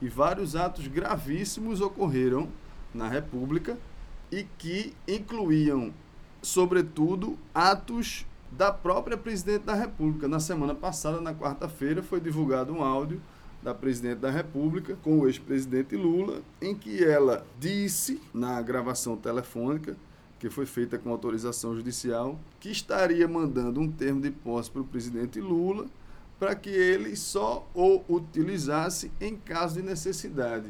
e 0.00 0.08
vários 0.08 0.54
atos 0.54 0.86
gravíssimos 0.86 1.80
ocorreram 1.80 2.48
na 2.94 3.08
República 3.08 3.76
e 4.30 4.46
que 4.58 4.94
incluíam, 5.08 5.92
sobretudo, 6.40 7.36
atos 7.52 8.24
da 8.56 8.72
própria 8.72 9.16
presidente 9.16 9.64
da 9.64 9.74
República. 9.74 10.28
Na 10.28 10.40
semana 10.40 10.74
passada, 10.74 11.20
na 11.20 11.34
quarta-feira, 11.34 12.02
foi 12.02 12.20
divulgado 12.20 12.72
um 12.72 12.82
áudio 12.82 13.20
da 13.62 13.74
presidente 13.74 14.18
da 14.18 14.30
República 14.30 14.96
com 15.02 15.20
o 15.20 15.26
ex-presidente 15.26 15.96
Lula, 15.96 16.42
em 16.60 16.74
que 16.74 17.02
ela 17.02 17.46
disse, 17.58 18.20
na 18.32 18.60
gravação 18.60 19.16
telefônica, 19.16 19.96
que 20.38 20.50
foi 20.50 20.66
feita 20.66 20.98
com 20.98 21.10
autorização 21.10 21.74
judicial, 21.74 22.38
que 22.60 22.70
estaria 22.70 23.26
mandando 23.26 23.80
um 23.80 23.90
termo 23.90 24.20
de 24.20 24.30
posse 24.30 24.70
para 24.70 24.82
o 24.82 24.84
presidente 24.84 25.40
Lula 25.40 25.86
para 26.38 26.54
que 26.54 26.68
ele 26.68 27.16
só 27.16 27.66
o 27.74 28.02
utilizasse 28.08 29.10
em 29.20 29.36
caso 29.36 29.76
de 29.76 29.82
necessidade. 29.82 30.66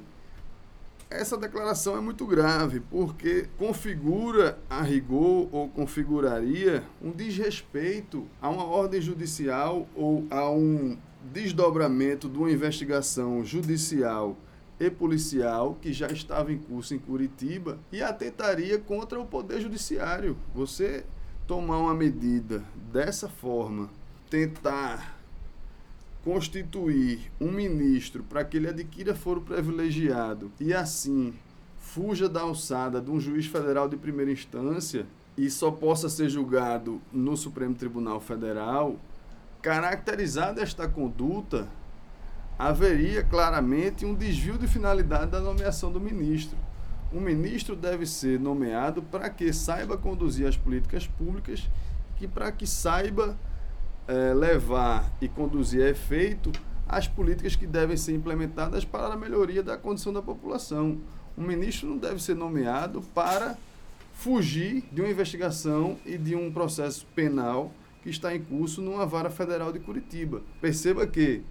Essa 1.17 1.37
declaração 1.37 1.97
é 1.97 2.01
muito 2.01 2.27
grave 2.27 2.81
porque 2.81 3.47
configura 3.57 4.59
a 4.69 4.83
rigor 4.83 5.49
ou 5.53 5.69
configuraria 5.69 6.83
um 7.01 7.13
desrespeito 7.13 8.27
a 8.43 8.51
uma 8.51 8.65
ordem 8.65 9.01
judicial 9.01 9.89
ou 9.95 10.27
a 10.29 10.51
um 10.51 10.99
desdobramento 11.33 12.29
de 12.29 12.37
uma 12.37 12.51
investigação 12.51 13.45
judicial 13.45 14.37
e 14.81 14.91
policial 14.91 15.79
que 15.81 15.93
já 15.93 16.09
estava 16.09 16.53
em 16.53 16.59
curso 16.59 16.97
em 16.97 16.99
Curitiba 16.99 17.79
e 17.93 18.03
atentaria 18.03 18.77
contra 18.77 19.21
o 19.21 19.25
poder 19.25 19.61
judiciário. 19.61 20.37
Você 20.53 21.05
tomar 21.47 21.79
uma 21.79 21.95
medida 21.95 22.65
dessa 22.93 23.29
forma, 23.29 23.89
tentar 24.29 25.14
constituir 26.25 27.31
um 27.39 27.53
ministro 27.53 28.23
para 28.23 28.43
que 28.43 28.57
ele 28.57 28.69
adquira 28.69 29.15
foro 29.15 29.43
privilegiado 29.43 30.51
e 30.59 30.73
assim 30.73 31.35
fuja 31.79 32.31
da 32.31 32.41
alçada 32.41 32.99
de 32.99 33.11
um 33.11 33.21
juiz 33.21 33.47
federal 33.47 33.87
de 33.87 33.97
primeira 33.99 34.33
instância 34.33 35.07
e 35.37 35.51
só 35.51 35.71
possa 35.71 36.09
ser 36.09 36.31
julgado 36.31 37.01
no 37.13 37.37
Supremo 37.37 37.75
Tribunal 37.75 38.21
Federal, 38.21 38.97
caracterizada 39.61 40.63
esta 40.63 40.89
conduta, 40.89 41.69
haveria 42.59 43.23
claramente 43.23 44.07
um 44.07 44.15
desvio 44.15 44.57
de 44.57 44.67
finalidade 44.67 45.33
da 45.33 45.41
nomeação 45.41 45.93
do 45.93 46.01
ministro. 46.01 46.57
O 47.13 47.21
ministro 47.21 47.77
deve 47.77 48.07
ser 48.07 48.41
nomeado 48.41 49.03
para 49.03 49.29
que 49.29 49.53
saiba 49.53 49.99
conduzir 49.99 50.47
as 50.47 50.57
políticas 50.57 51.07
públicas 51.07 51.69
e 52.21 52.27
para 52.27 52.51
que 52.51 52.67
saiba 52.67 53.37
é, 54.07 54.35
levar 54.35 55.11
e 55.21 55.29
conduzir 55.29 55.83
a 55.83 55.91
efeito 55.91 56.53
as 56.87 57.09
políticas 57.09 57.57
que 57.57 57.67
devem 57.67 57.97
ser 57.97 58.15
implementadas 58.15 58.85
para 58.85 59.15
a 59.15 59.17
melhoria 59.17 59.63
da 59.63 59.77
condição 59.77 60.13
da 60.13 60.23
população. 60.23 60.99
O 61.37 61.43
ministro 61.43 61.89
não 61.89 61.97
deve 61.97 62.23
ser 62.23 62.35
nomeado 62.35 63.03
para 63.15 63.57
fugir 64.13 64.85
de 64.93 65.01
uma 65.01 65.11
investigação 65.11 65.99
e 66.07 66.17
de 66.17 66.37
um 66.37 66.53
processo 66.53 67.07
penal 67.15 67.73
que 68.03 68.11
está 68.11 68.35
em 68.35 68.41
curso 68.41 68.81
numa 68.81 69.07
vara 69.07 69.31
federal 69.31 69.73
de 69.73 69.81
Curitiba. 69.81 70.43
Perceba 70.61 71.07
que 71.07 71.43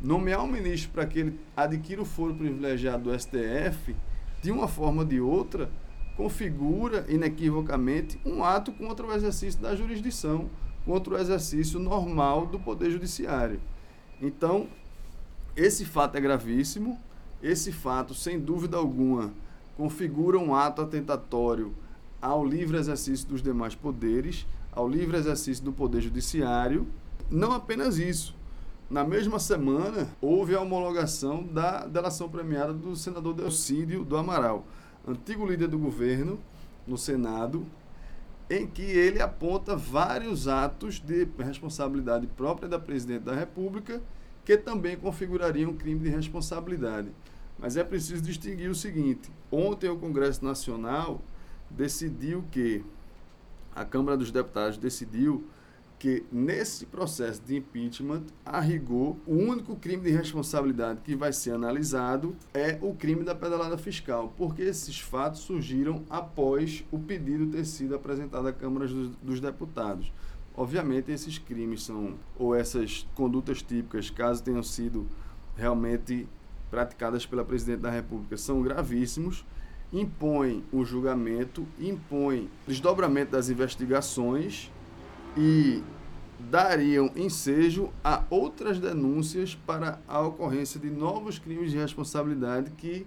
nomear 0.00 0.42
um 0.42 0.48
ministro 0.48 0.90
para 0.90 1.06
que 1.06 1.18
ele 1.18 1.40
adquira 1.56 2.00
o 2.00 2.04
foro 2.04 2.34
privilegiado 2.34 3.04
do 3.04 3.18
STF, 3.18 3.94
de 4.42 4.50
uma 4.50 4.66
forma 4.66 5.02
ou 5.02 5.08
de 5.08 5.20
outra, 5.20 5.70
configura 6.16 7.04
inequivocamente 7.08 8.18
um 8.24 8.42
ato 8.42 8.72
contra 8.72 9.06
o 9.06 9.12
exercício 9.12 9.60
da 9.60 9.76
jurisdição 9.76 10.50
contra 10.84 11.14
o 11.14 11.18
exercício 11.18 11.78
normal 11.78 12.46
do 12.46 12.58
Poder 12.58 12.90
Judiciário. 12.90 13.60
Então, 14.20 14.68
esse 15.56 15.84
fato 15.84 16.16
é 16.16 16.20
gravíssimo, 16.20 16.98
esse 17.42 17.72
fato, 17.72 18.14
sem 18.14 18.38
dúvida 18.38 18.76
alguma, 18.76 19.32
configura 19.76 20.38
um 20.38 20.54
ato 20.54 20.82
atentatório 20.82 21.74
ao 22.20 22.44
livre 22.44 22.76
exercício 22.76 23.28
dos 23.28 23.42
demais 23.42 23.74
poderes, 23.74 24.46
ao 24.72 24.88
livre 24.88 25.16
exercício 25.16 25.64
do 25.64 25.72
Poder 25.72 26.00
Judiciário. 26.00 26.86
Não 27.30 27.52
apenas 27.52 27.98
isso. 27.98 28.34
Na 28.90 29.04
mesma 29.04 29.38
semana, 29.38 30.08
houve 30.20 30.54
a 30.54 30.60
homologação 30.60 31.42
da 31.42 31.86
delação 31.86 32.28
premiada 32.28 32.72
do 32.72 32.96
senador 32.96 33.34
Delcídio 33.34 34.04
do 34.04 34.16
Amaral, 34.16 34.66
antigo 35.06 35.46
líder 35.46 35.68
do 35.68 35.78
governo 35.78 36.38
no 36.86 36.96
Senado, 36.96 37.66
em 38.50 38.66
que 38.66 38.82
ele 38.82 39.20
aponta 39.20 39.76
vários 39.76 40.48
atos 40.48 40.98
de 41.00 41.28
responsabilidade 41.38 42.26
própria 42.26 42.68
da 42.68 42.78
presidente 42.78 43.24
da 43.24 43.34
República 43.34 44.00
que 44.44 44.56
também 44.56 44.96
configurariam 44.96 45.74
crime 45.74 46.00
de 46.00 46.08
responsabilidade. 46.08 47.10
Mas 47.58 47.76
é 47.76 47.84
preciso 47.84 48.22
distinguir 48.22 48.70
o 48.70 48.74
seguinte: 48.74 49.30
ontem 49.52 49.90
o 49.90 49.98
Congresso 49.98 50.42
Nacional 50.44 51.20
decidiu 51.68 52.42
que 52.50 52.82
a 53.74 53.84
Câmara 53.84 54.16
dos 54.16 54.30
Deputados 54.30 54.78
decidiu 54.78 55.44
que 55.98 56.24
nesse 56.30 56.86
processo 56.86 57.42
de 57.42 57.56
impeachment, 57.56 58.22
a 58.44 58.60
rigor, 58.60 59.16
o 59.26 59.34
único 59.34 59.74
crime 59.74 60.04
de 60.04 60.10
responsabilidade 60.10 61.00
que 61.02 61.16
vai 61.16 61.32
ser 61.32 61.52
analisado 61.52 62.36
é 62.54 62.78
o 62.80 62.94
crime 62.94 63.24
da 63.24 63.34
pedalada 63.34 63.76
fiscal, 63.76 64.32
porque 64.36 64.62
esses 64.62 65.00
fatos 65.00 65.40
surgiram 65.40 66.04
após 66.08 66.84
o 66.92 66.98
pedido 66.98 67.48
ter 67.48 67.64
sido 67.64 67.96
apresentado 67.96 68.46
à 68.46 68.52
Câmara 68.52 68.86
dos 68.86 69.40
Deputados. 69.40 70.12
Obviamente, 70.56 71.10
esses 71.10 71.38
crimes 71.38 71.82
são, 71.82 72.14
ou 72.36 72.54
essas 72.54 73.06
condutas 73.14 73.62
típicas, 73.62 74.10
caso 74.10 74.42
tenham 74.42 74.62
sido 74.62 75.06
realmente 75.56 76.28
praticadas 76.70 77.26
pela 77.26 77.44
Presidente 77.44 77.80
da 77.80 77.90
República, 77.90 78.36
são 78.36 78.62
gravíssimos, 78.62 79.44
impõem 79.92 80.62
o 80.70 80.84
julgamento, 80.84 81.66
impõem 81.78 82.48
desdobramento 82.66 83.32
das 83.32 83.48
investigações 83.48 84.70
e 85.36 85.82
dariam 86.38 87.10
ensejo 87.16 87.90
a 88.02 88.24
outras 88.30 88.78
denúncias 88.78 89.54
para 89.54 90.00
a 90.06 90.20
ocorrência 90.20 90.78
de 90.78 90.88
novos 90.90 91.38
crimes 91.38 91.70
de 91.70 91.78
responsabilidade 91.78 92.70
que 92.72 93.06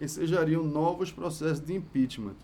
ensejariam 0.00 0.64
novos 0.64 1.12
processos 1.12 1.60
de 1.60 1.74
impeachment. 1.74 2.34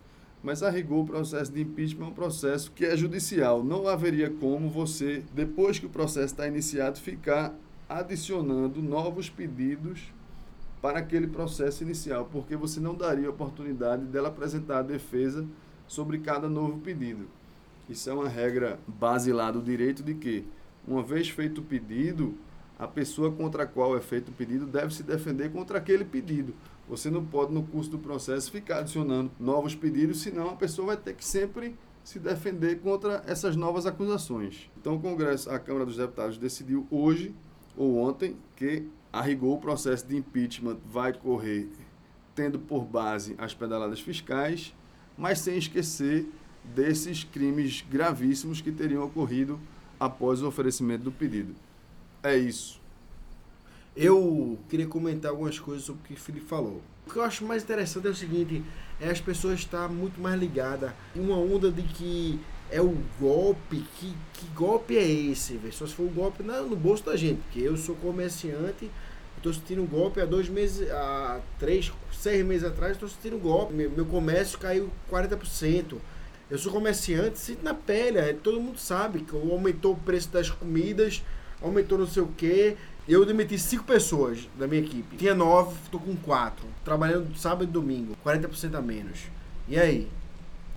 Mas 0.43 0.63
a 0.63 0.71
rigor, 0.71 1.01
o 1.01 1.07
processo 1.07 1.53
de 1.53 1.61
impeachment 1.61 2.07
é 2.07 2.09
um 2.09 2.15
processo 2.15 2.71
que 2.73 2.87
é 2.87 2.97
judicial. 2.97 3.63
Não 3.63 3.87
haveria 3.87 4.31
como 4.31 4.71
você, 4.71 5.23
depois 5.35 5.79
que 5.79 5.87
o 5.87 5.91
processo 5.91 6.27
está 6.27 6.47
iniciado, 6.47 6.99
ficar 6.99 7.55
adicionando 7.89 8.81
novos 8.81 9.29
pedidos 9.29 10.01
para 10.81 11.01
aquele 11.01 11.27
processo 11.27 11.83
inicial, 11.83 12.27
porque 12.33 12.57
você 12.57 12.81
não 12.81 12.95
daria 12.95 13.29
oportunidade 13.29 14.07
dela 14.07 14.29
apresentar 14.29 14.79
a 14.79 14.83
defesa 14.83 15.47
sobre 15.87 16.19
cada 16.19 16.49
novo 16.49 16.79
pedido. 16.79 17.29
Isso 17.91 18.09
é 18.09 18.13
uma 18.13 18.29
regra 18.29 18.79
base 18.87 19.33
lá 19.33 19.51
do 19.51 19.61
direito 19.61 20.01
de 20.01 20.15
que, 20.15 20.47
uma 20.87 21.03
vez 21.03 21.29
feito 21.29 21.61
o 21.61 21.65
pedido, 21.65 22.37
a 22.79 22.87
pessoa 22.87 23.33
contra 23.33 23.65
a 23.65 23.67
qual 23.67 23.97
é 23.97 24.01
feito 24.01 24.29
o 24.29 24.33
pedido 24.33 24.65
deve 24.65 24.95
se 24.95 25.03
defender 25.03 25.51
contra 25.51 25.79
aquele 25.79 26.05
pedido. 26.05 26.55
Você 26.89 27.11
não 27.11 27.27
pode, 27.27 27.53
no 27.53 27.65
curso 27.65 27.91
do 27.91 27.99
processo, 27.99 28.53
ficar 28.53 28.79
adicionando 28.79 29.33
novos 29.41 29.75
pedidos, 29.75 30.23
senão 30.23 30.51
a 30.51 30.57
pessoa 30.57 30.87
vai 30.87 30.97
ter 30.97 31.15
que 31.15 31.25
sempre 31.25 31.77
se 32.05 32.21
defender 32.21 32.79
contra 32.79 33.25
essas 33.27 33.57
novas 33.57 33.87
acusações. 33.87 34.71
Então, 34.81 34.95
o 34.95 35.01
Congresso, 35.01 35.51
a 35.51 35.59
Câmara 35.59 35.85
dos 35.85 35.97
Deputados 35.97 36.39
decidiu 36.39 36.87
hoje 36.93 37.35
ou 37.77 37.99
ontem 37.99 38.37
que, 38.55 38.87
a 39.13 39.21
rigor, 39.21 39.57
o 39.57 39.61
processo 39.61 40.07
de 40.07 40.17
impeachment 40.17 40.79
vai 40.87 41.13
correr 41.13 41.69
tendo 42.37 42.57
por 42.57 42.85
base 42.85 43.35
as 43.37 43.53
pedaladas 43.53 44.01
fiscais, 44.01 44.73
mas 45.19 45.41
sem 45.41 45.59
esquecer 45.59 46.27
desses 46.75 47.25
crimes 47.25 47.85
gravíssimos 47.91 48.61
que 48.61 48.73
teriam 48.73 49.05
ocorrido 49.05 49.59
após 49.99 50.43
o 50.43 50.49
oferecimento 50.49 51.05
do 51.05 51.13
pedido. 51.13 51.55
É 52.23 52.37
isso. 52.37 52.81
Eu 53.97 54.59
queria 54.69 54.87
comentar 54.87 55.31
algumas 55.31 55.59
coisas 55.59 55.85
sobre 55.85 56.03
o 56.03 56.05
que 56.07 56.15
o 56.15 56.17
Felipe 56.17 56.47
falou. 56.47 56.81
O 57.07 57.11
que 57.11 57.19
eu 57.19 57.23
acho 57.23 57.45
mais 57.45 57.63
interessante 57.63 58.07
é 58.07 58.11
o 58.11 58.15
seguinte, 58.15 58.63
é 59.01 59.11
as 59.11 59.21
pessoas 59.21 59.59
estar 59.59 59.89
muito 59.89 60.21
mais 60.21 60.39
ligadas 60.39 60.93
em 61.15 61.21
uma 61.21 61.37
onda 61.37 61.71
de 61.71 61.83
que 61.83 62.39
é 62.71 62.81
o 62.81 62.97
golpe, 63.19 63.85
que, 63.97 64.15
que 64.33 64.47
golpe 64.55 64.97
é 64.97 65.03
esse? 65.03 65.59
Só 65.73 65.87
se 65.87 65.95
for 65.95 66.05
um 66.05 66.13
golpe 66.13 66.43
no, 66.43 66.69
no 66.69 66.77
bolso 66.77 67.05
da 67.05 67.17
gente, 67.17 67.41
porque 67.43 67.61
eu 67.61 67.77
sou 67.77 67.97
comerciante, 67.97 68.89
estou 69.37 69.53
sentindo 69.53 69.83
um 69.83 69.87
golpe 69.87 70.21
há 70.21 70.25
dois 70.25 70.49
meses, 70.49 70.89
há 70.91 71.41
três, 71.59 71.93
seis 72.13 72.45
meses 72.45 72.65
atrás, 72.65 72.93
estou 72.93 73.09
sentindo 73.09 73.37
um 73.37 73.41
golpe, 73.41 73.75
meu, 73.75 73.91
meu 73.91 74.07
comércio 74.07 74.59
caiu 74.59 74.91
40%. 75.11 75.97
Eu 76.51 76.59
sou 76.59 76.73
comerciante, 76.73 77.39
sinto 77.39 77.63
na 77.63 77.73
pele, 77.73 78.19
é, 78.19 78.33
todo 78.33 78.61
mundo 78.61 78.79
sabe 78.79 79.21
que 79.21 79.37
aumentou 79.37 79.93
o 79.93 79.97
preço 79.97 80.31
das 80.31 80.51
comidas, 80.51 81.23
aumentou 81.63 81.97
não 81.99 82.07
sei 82.09 82.23
o 82.23 82.27
que. 82.27 82.77
Eu 83.09 83.25
demiti 83.25 83.57
cinco 83.57 83.85
pessoas 83.85 84.49
da 84.59 84.67
minha 84.67 84.83
equipe. 84.83 85.17
Tinha 85.17 85.35
nove, 85.35 85.77
estou 85.85 86.01
com 86.01 86.15
quatro. 86.17 86.67
Trabalhando 86.85 87.37
sábado 87.37 87.65
e 87.65 87.67
domingo, 87.69 88.17
40% 88.25 88.75
a 88.75 88.83
menos. 88.83 89.21
E 89.69 89.79
aí? 89.79 90.09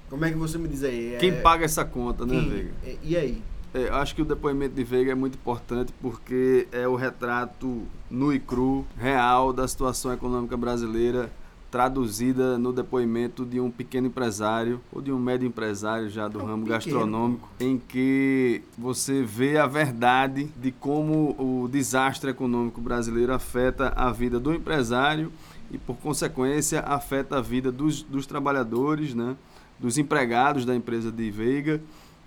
Como 0.09 0.23
é 0.23 0.29
que 0.29 0.37
você 0.37 0.59
me 0.59 0.67
diz 0.67 0.83
aí? 0.83 1.17
Quem 1.19 1.31
é... 1.31 1.41
paga 1.41 1.65
essa 1.65 1.83
conta, 1.83 2.23
né, 2.23 2.35
Quem... 2.35 2.49
Veiga? 2.49 2.71
É, 2.85 2.97
e 3.01 3.17
aí? 3.17 3.41
É, 3.73 3.89
acho 3.89 4.13
que 4.13 4.21
o 4.21 4.25
depoimento 4.25 4.75
de 4.75 4.83
Veiga 4.83 5.11
é 5.11 5.15
muito 5.15 5.35
importante 5.35 5.91
porque 5.99 6.67
é 6.71 6.87
o 6.87 6.95
retrato 6.95 7.87
nu 8.11 8.31
e 8.31 8.39
cru, 8.39 8.85
real 8.95 9.51
da 9.51 9.67
situação 9.67 10.13
econômica 10.13 10.55
brasileira 10.55 11.31
traduzida 11.73 12.55
no 12.55 12.71
depoimento 12.71 13.43
de 13.43 13.59
um 13.59 13.71
pequeno 13.71 14.05
empresário 14.05 14.79
ou 14.91 15.01
de 15.01 15.11
um 15.11 15.17
médio 15.17 15.47
empresário 15.47 16.07
já 16.07 16.27
do 16.27 16.39
é 16.39 16.43
um 16.43 16.45
ramo 16.45 16.65
pequeno. 16.65 16.79
gastronômico, 16.79 17.49
em 17.59 17.79
que 17.79 18.61
você 18.77 19.23
vê 19.23 19.57
a 19.57 19.65
verdade 19.65 20.51
de 20.55 20.71
como 20.71 21.31
o 21.31 21.67
desastre 21.67 22.29
econômico 22.29 22.79
brasileiro 22.79 23.33
afeta 23.33 23.91
a 23.95 24.11
vida 24.11 24.39
do 24.39 24.53
empresário 24.53 25.31
e, 25.71 25.79
por 25.79 25.95
consequência, 25.95 26.81
afeta 26.81 27.39
a 27.39 27.41
vida 27.41 27.71
dos, 27.71 28.03
dos 28.03 28.27
trabalhadores, 28.27 29.15
né, 29.15 29.35
dos 29.79 29.97
empregados 29.97 30.65
da 30.65 30.75
empresa 30.75 31.11
de 31.11 31.31
Veiga 31.31 31.81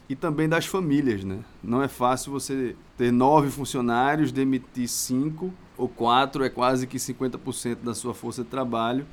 e 0.08 0.16
também 0.16 0.48
das 0.48 0.66
famílias. 0.66 1.22
Né? 1.22 1.38
Não 1.62 1.80
é 1.80 1.86
fácil 1.86 2.32
você 2.32 2.74
ter 2.98 3.12
nove 3.12 3.48
funcionários, 3.48 4.32
demitir 4.32 4.88
cinco 4.88 5.54
ou 5.78 5.88
quatro, 5.88 6.42
é 6.42 6.48
quase 6.48 6.84
que 6.84 6.96
50% 6.96 7.76
da 7.84 7.94
sua 7.94 8.12
força 8.12 8.42
de 8.42 8.48
trabalho 8.48 9.06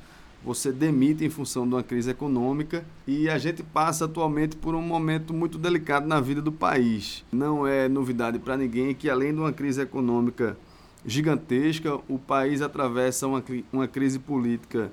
você 0.44 0.70
demite 0.70 1.24
em 1.24 1.30
função 1.30 1.66
de 1.66 1.74
uma 1.74 1.82
crise 1.82 2.10
econômica 2.10 2.84
e 3.06 3.30
a 3.30 3.38
gente 3.38 3.62
passa 3.62 4.04
atualmente 4.04 4.56
por 4.56 4.74
um 4.74 4.82
momento 4.82 5.32
muito 5.32 5.56
delicado 5.56 6.06
na 6.06 6.20
vida 6.20 6.42
do 6.42 6.52
país. 6.52 7.24
Não 7.32 7.66
é 7.66 7.88
novidade 7.88 8.38
para 8.38 8.56
ninguém 8.56 8.94
que, 8.94 9.08
além 9.08 9.32
de 9.32 9.40
uma 9.40 9.52
crise 9.52 9.80
econômica 9.80 10.56
gigantesca, 11.06 11.98
o 12.08 12.18
país 12.18 12.60
atravessa 12.60 13.26
uma, 13.26 13.42
uma 13.72 13.88
crise 13.88 14.18
política 14.18 14.92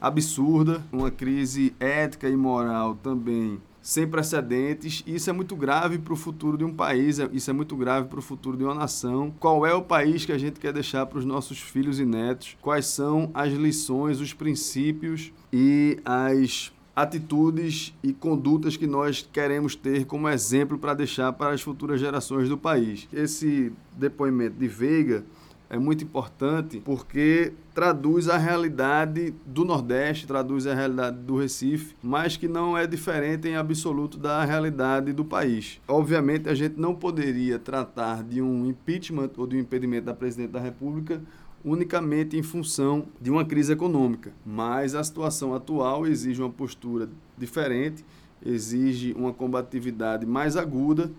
absurda, 0.00 0.82
uma 0.92 1.10
crise 1.10 1.74
ética 1.80 2.28
e 2.28 2.36
moral 2.36 2.94
também 2.94 3.60
sem 3.82 4.06
precedentes. 4.06 5.02
Isso 5.06 5.28
é 5.28 5.32
muito 5.32 5.56
grave 5.56 5.98
para 5.98 6.12
o 6.12 6.16
futuro 6.16 6.56
de 6.56 6.64
um 6.64 6.72
país, 6.72 7.18
é, 7.18 7.28
isso 7.32 7.50
é 7.50 7.52
muito 7.52 7.76
grave 7.76 8.08
para 8.08 8.18
o 8.18 8.22
futuro 8.22 8.56
de 8.56 8.64
uma 8.64 8.74
nação. 8.74 9.34
Qual 9.40 9.66
é 9.66 9.74
o 9.74 9.82
país 9.82 10.24
que 10.24 10.32
a 10.32 10.38
gente 10.38 10.60
quer 10.60 10.72
deixar 10.72 11.04
para 11.06 11.18
os 11.18 11.24
nossos 11.24 11.58
filhos 11.58 11.98
e 11.98 12.06
netos? 12.06 12.56
Quais 12.62 12.86
são 12.86 13.30
as 13.34 13.52
lições, 13.52 14.20
os 14.20 14.32
princípios 14.32 15.32
e 15.52 15.98
as 16.04 16.72
atitudes 16.94 17.94
e 18.02 18.12
condutas 18.12 18.76
que 18.76 18.86
nós 18.86 19.26
queremos 19.32 19.74
ter 19.74 20.04
como 20.04 20.28
exemplo 20.28 20.78
para 20.78 20.92
deixar 20.92 21.32
para 21.32 21.50
as 21.50 21.62
futuras 21.62 21.98
gerações 21.98 22.48
do 22.48 22.56
país? 22.56 23.08
Esse 23.12 23.72
depoimento 23.96 24.56
de 24.58 24.68
Veiga 24.68 25.24
é 25.72 25.78
muito 25.78 26.04
importante 26.04 26.82
porque 26.84 27.54
traduz 27.74 28.28
a 28.28 28.36
realidade 28.36 29.34
do 29.46 29.64
Nordeste, 29.64 30.26
traduz 30.26 30.66
a 30.66 30.74
realidade 30.74 31.16
do 31.20 31.38
Recife, 31.38 31.96
mas 32.02 32.36
que 32.36 32.46
não 32.46 32.76
é 32.76 32.86
diferente 32.86 33.48
em 33.48 33.56
absoluto 33.56 34.18
da 34.18 34.44
realidade 34.44 35.14
do 35.14 35.24
país. 35.24 35.80
Obviamente, 35.88 36.46
a 36.46 36.54
gente 36.54 36.78
não 36.78 36.94
poderia 36.94 37.58
tratar 37.58 38.22
de 38.22 38.42
um 38.42 38.66
impeachment 38.66 39.30
ou 39.38 39.46
de 39.46 39.56
um 39.56 39.60
impedimento 39.60 40.04
da 40.04 40.12
presidente 40.12 40.50
da 40.50 40.60
República 40.60 41.22
unicamente 41.64 42.36
em 42.36 42.42
função 42.42 43.06
de 43.18 43.30
uma 43.30 43.42
crise 43.42 43.72
econômica, 43.72 44.30
mas 44.44 44.94
a 44.94 45.02
situação 45.02 45.54
atual 45.54 46.06
exige 46.06 46.42
uma 46.42 46.50
postura 46.50 47.08
diferente, 47.38 48.04
exige 48.44 49.14
uma 49.14 49.32
combatividade 49.32 50.26
mais 50.26 50.54
aguda, 50.54 51.10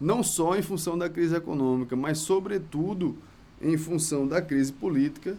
não 0.00 0.22
só 0.22 0.56
em 0.56 0.62
função 0.62 0.96
da 0.96 1.10
crise 1.10 1.36
econômica, 1.36 1.94
mas 1.94 2.16
sobretudo 2.18 3.18
em 3.60 3.76
função 3.76 4.26
da 4.26 4.40
crise 4.40 4.72
política, 4.72 5.36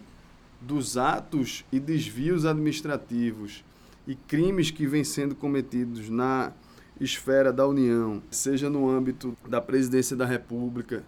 dos 0.60 0.96
atos 0.96 1.64
e 1.72 1.80
desvios 1.80 2.44
administrativos 2.44 3.64
e 4.06 4.14
crimes 4.14 4.70
que 4.70 4.86
vêm 4.86 5.04
sendo 5.04 5.34
cometidos 5.34 6.08
na 6.08 6.52
esfera 7.00 7.52
da 7.52 7.66
União, 7.66 8.22
seja 8.30 8.68
no 8.68 8.88
âmbito 8.88 9.36
da 9.48 9.60
presidência 9.60 10.14
da 10.14 10.26
República, 10.26 11.02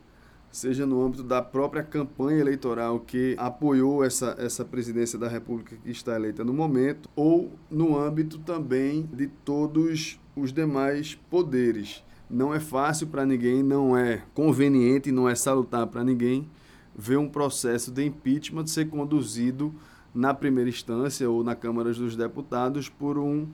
seja 0.51 0.87
no 0.87 1.05
âmbito 1.05 1.22
da 1.22 1.42
própria 1.42 1.83
campanha 1.83 2.40
eleitoral 2.40 3.01
que 3.01 3.35
apoiou 3.38 4.05
essa, 4.05 4.37
essa 4.38 4.64
presidência 4.64 5.18
da 5.18 5.29
República 5.29 5.77
que 5.83 5.90
está 5.90 6.14
eleita 6.14 6.44
no 6.44 6.53
momento, 6.53 7.09
ou 7.14 7.53
no 7.70 7.98
âmbito 7.98 8.38
também 8.38 9.09
de 9.12 9.27
todos 9.27 10.18
os 10.35 10.53
demais 10.53 11.14
poderes. 11.31 12.03
Não 12.29 12.55
é 12.55 12.61
fácil 12.61 13.07
para 13.09 13.27
ninguém, 13.27 13.62
não 13.62 13.96
é 13.96 14.22
conveniente, 14.33 15.12
não 15.12 15.29
é 15.29 15.35
salutar 15.35 15.87
para 15.87 16.03
ninguém 16.03 16.48
ver 16.97 17.19
um 17.19 17.29
processo 17.29 17.91
de 17.91 18.05
impeachment 18.05 18.67
ser 18.67 18.89
conduzido 18.89 19.75
na 20.15 20.35
primeira 20.35 20.69
instância 20.69 21.29
ou 21.29 21.43
na 21.43 21.55
Câmara 21.55 21.93
dos 21.93 22.17
Deputados 22.17 22.89
por 22.89 23.19
um 23.19 23.47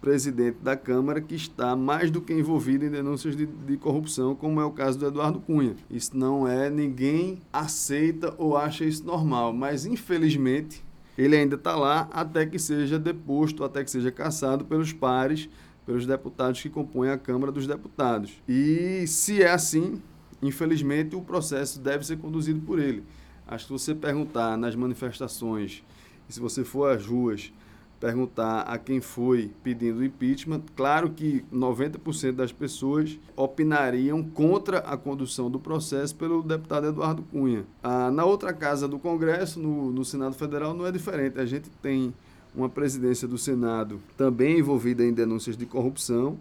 presidente 0.00 0.58
da 0.62 0.76
Câmara 0.76 1.20
que 1.20 1.34
está 1.34 1.74
mais 1.74 2.10
do 2.10 2.20
que 2.20 2.32
envolvido 2.32 2.84
em 2.84 2.90
denúncias 2.90 3.36
de, 3.36 3.46
de, 3.46 3.76
corrupção, 3.76 4.34
como 4.34 4.60
é 4.60 4.64
o 4.64 4.70
caso 4.70 4.98
do 4.98 5.06
Eduardo 5.06 5.40
Cunha. 5.40 5.74
Isso 5.90 6.16
não 6.16 6.46
é, 6.46 6.70
ninguém 6.70 7.40
aceita 7.52 8.34
ou 8.38 8.56
acha 8.56 8.84
isso 8.84 9.04
normal, 9.04 9.52
mas 9.52 9.86
infelizmente 9.86 10.84
ele 11.16 11.36
ainda 11.36 11.56
está 11.56 11.74
lá 11.74 12.08
até 12.12 12.44
que 12.44 12.58
seja 12.58 12.98
deposto, 12.98 13.64
até 13.64 13.82
que 13.82 13.90
seja 13.90 14.10
cassado 14.10 14.64
pelos 14.64 14.92
pares, 14.92 15.48
pelos 15.84 16.06
deputados 16.06 16.60
que 16.60 16.68
compõem 16.68 17.10
a 17.10 17.18
Câmara 17.18 17.50
dos 17.50 17.66
Deputados. 17.66 18.42
E 18.46 19.06
se 19.06 19.42
é 19.42 19.50
assim, 19.50 20.00
infelizmente, 20.42 21.16
o 21.16 21.20
processo 21.20 21.80
deve 21.80 22.06
ser 22.06 22.18
conduzido 22.18 22.60
por 22.60 22.78
ele. 22.78 23.04
Acho 23.46 23.66
que 23.66 23.72
você 23.72 23.94
perguntar 23.94 24.56
nas 24.56 24.74
manifestações, 24.74 25.82
e 26.28 26.32
se 26.32 26.40
você 26.40 26.64
for 26.64 26.90
às 26.90 27.06
ruas, 27.06 27.52
perguntar 28.00 28.62
a 28.62 28.76
quem 28.78 29.00
foi 29.00 29.50
pedindo 29.62 30.04
impeachment, 30.04 30.62
claro 30.74 31.10
que 31.10 31.44
90% 31.52 32.32
das 32.32 32.52
pessoas 32.52 33.18
opinariam 33.34 34.22
contra 34.22 34.78
a 34.78 34.96
condução 34.96 35.50
do 35.50 35.58
processo 35.58 36.14
pelo 36.14 36.42
deputado 36.42 36.88
Eduardo 36.88 37.22
Cunha. 37.22 37.64
Ah, 37.82 38.10
na 38.10 38.24
outra 38.24 38.52
casa 38.52 38.86
do 38.86 38.98
Congresso, 38.98 39.58
no, 39.58 39.90
no 39.90 40.04
Senado 40.04 40.34
Federal, 40.34 40.74
não 40.74 40.86
é 40.86 40.92
diferente. 40.92 41.38
A 41.38 41.46
gente 41.46 41.70
tem 41.82 42.12
uma 42.54 42.68
presidência 42.68 43.26
do 43.28 43.38
Senado 43.38 44.00
também 44.16 44.58
envolvida 44.58 45.04
em 45.04 45.12
denúncias 45.12 45.56
de 45.56 45.66
corrupção 45.66 46.38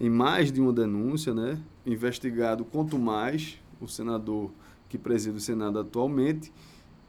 em 0.00 0.08
mais 0.08 0.52
de 0.52 0.60
uma 0.60 0.72
denúncia, 0.72 1.34
né? 1.34 1.58
Investigado 1.84 2.64
quanto 2.64 2.98
mais 2.98 3.58
o 3.80 3.88
senador 3.88 4.50
que 4.88 4.98
preside 4.98 5.36
o 5.36 5.40
Senado 5.40 5.78
atualmente 5.78 6.52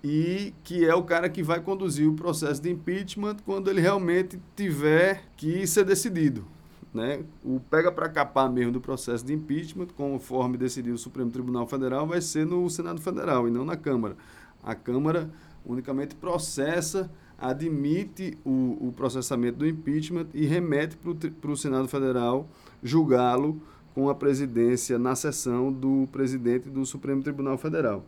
e 0.03 0.53
que 0.63 0.85
é 0.85 0.95
o 0.95 1.03
cara 1.03 1.29
que 1.29 1.43
vai 1.43 1.59
conduzir 1.59 2.07
o 2.07 2.13
processo 2.13 2.61
de 2.61 2.69
impeachment 2.69 3.37
quando 3.45 3.69
ele 3.69 3.81
realmente 3.81 4.39
tiver 4.55 5.23
que 5.35 5.65
ser 5.67 5.83
decidido. 5.83 6.45
Né? 6.93 7.23
O 7.43 7.59
pega 7.59 7.91
para 7.91 8.09
capar 8.09 8.49
mesmo 8.49 8.71
do 8.71 8.81
processo 8.81 9.23
de 9.23 9.33
impeachment, 9.33 9.87
conforme 9.95 10.57
decidiu 10.57 10.95
o 10.95 10.97
Supremo 10.97 11.29
Tribunal 11.29 11.67
Federal, 11.67 12.07
vai 12.07 12.21
ser 12.21 12.45
no 12.45 12.67
Senado 12.69 12.99
Federal 12.99 13.47
e 13.47 13.51
não 13.51 13.63
na 13.63 13.77
Câmara. 13.77 14.17
A 14.63 14.73
Câmara 14.73 15.29
unicamente 15.65 16.15
processa, 16.15 17.11
admite 17.37 18.37
o, 18.43 18.87
o 18.87 18.93
processamento 18.95 19.59
do 19.59 19.67
impeachment 19.67 20.27
e 20.33 20.45
remete 20.45 20.97
para 20.97 21.51
o 21.51 21.57
Senado 21.57 21.87
Federal 21.87 22.49
julgá-lo 22.83 23.61
com 23.93 24.09
a 24.09 24.15
presidência 24.15 24.97
na 24.97 25.15
sessão 25.15 25.71
do 25.71 26.07
presidente 26.11 26.69
do 26.69 26.85
Supremo 26.85 27.21
Tribunal 27.21 27.57
Federal. 27.57 28.05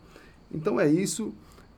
Então 0.50 0.80
é 0.80 0.90
isso. 0.90 1.32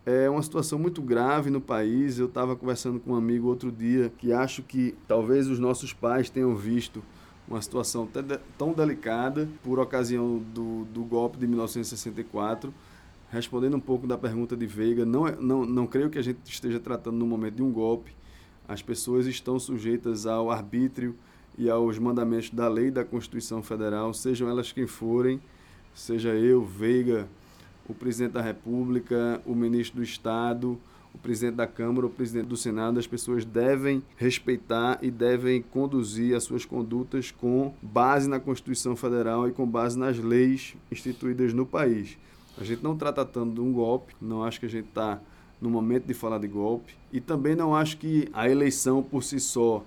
É 0.06 0.28
uma 0.28 0.42
situação 0.42 0.78
muito 0.78 1.00
grave 1.00 1.48
no 1.48 1.60
país. 1.60 2.18
Eu 2.18 2.26
estava 2.26 2.54
conversando 2.54 3.00
com 3.00 3.12
um 3.12 3.16
amigo 3.16 3.48
outro 3.48 3.72
dia 3.72 4.12
que 4.18 4.32
acho 4.32 4.62
que 4.62 4.94
talvez 5.08 5.48
os 5.48 5.58
nossos 5.58 5.92
pais 5.92 6.28
tenham 6.28 6.54
visto 6.54 7.02
uma 7.48 7.60
situação 7.60 8.08
tão 8.56 8.72
delicada 8.72 9.48
por 9.62 9.78
ocasião 9.78 10.42
do, 10.52 10.84
do 10.86 11.02
golpe 11.04 11.38
de 11.38 11.46
1964. 11.46 12.72
Respondendo 13.30 13.76
um 13.76 13.80
pouco 13.80 14.06
da 14.06 14.16
pergunta 14.16 14.56
de 14.56 14.66
Veiga, 14.66 15.04
não, 15.04 15.26
é, 15.26 15.34
não, 15.40 15.64
não 15.64 15.86
creio 15.86 16.08
que 16.08 16.18
a 16.18 16.22
gente 16.22 16.38
esteja 16.44 16.78
tratando 16.78 17.16
no 17.16 17.26
momento 17.26 17.56
de 17.56 17.62
um 17.62 17.72
golpe. 17.72 18.14
As 18.68 18.80
pessoas 18.80 19.26
estão 19.26 19.58
sujeitas 19.58 20.26
ao 20.26 20.50
arbítrio 20.50 21.16
e 21.56 21.70
aos 21.70 21.98
mandamentos 21.98 22.50
da 22.50 22.68
lei 22.68 22.88
e 22.88 22.90
da 22.90 23.04
Constituição 23.04 23.62
Federal, 23.62 24.12
sejam 24.12 24.48
elas 24.48 24.72
quem 24.72 24.86
forem, 24.86 25.40
seja 25.94 26.30
eu, 26.30 26.64
Veiga, 26.64 27.28
o 27.88 27.94
presidente 27.94 28.32
da 28.32 28.42
República, 28.42 29.40
o 29.46 29.54
ministro 29.54 29.98
do 29.98 30.02
Estado, 30.02 30.78
o 31.14 31.18
presidente 31.18 31.54
da 31.54 31.66
Câmara, 31.66 32.06
o 32.06 32.10
presidente 32.10 32.46
do 32.46 32.56
Senado, 32.56 32.98
as 32.98 33.06
pessoas 33.06 33.44
devem 33.44 34.02
respeitar 34.16 34.98
e 35.00 35.10
devem 35.10 35.62
conduzir 35.62 36.34
as 36.34 36.42
suas 36.42 36.64
condutas 36.64 37.30
com 37.30 37.72
base 37.80 38.28
na 38.28 38.40
Constituição 38.40 38.96
Federal 38.96 39.48
e 39.48 39.52
com 39.52 39.64
base 39.64 39.96
nas 39.96 40.18
leis 40.18 40.74
instituídas 40.90 41.52
no 41.52 41.64
país. 41.64 42.18
A 42.58 42.64
gente 42.64 42.82
não 42.82 42.94
está 42.94 43.12
tratando 43.12 43.54
de 43.54 43.60
um 43.60 43.72
golpe, 43.72 44.14
não 44.20 44.42
acho 44.42 44.58
que 44.58 44.66
a 44.66 44.68
gente 44.68 44.88
está 44.88 45.20
no 45.60 45.70
momento 45.70 46.04
de 46.04 46.14
falar 46.14 46.38
de 46.38 46.48
golpe, 46.48 46.94
e 47.12 47.20
também 47.20 47.54
não 47.54 47.74
acho 47.74 47.96
que 47.96 48.28
a 48.32 48.48
eleição 48.48 49.02
por 49.02 49.22
si 49.22 49.38
só 49.38 49.84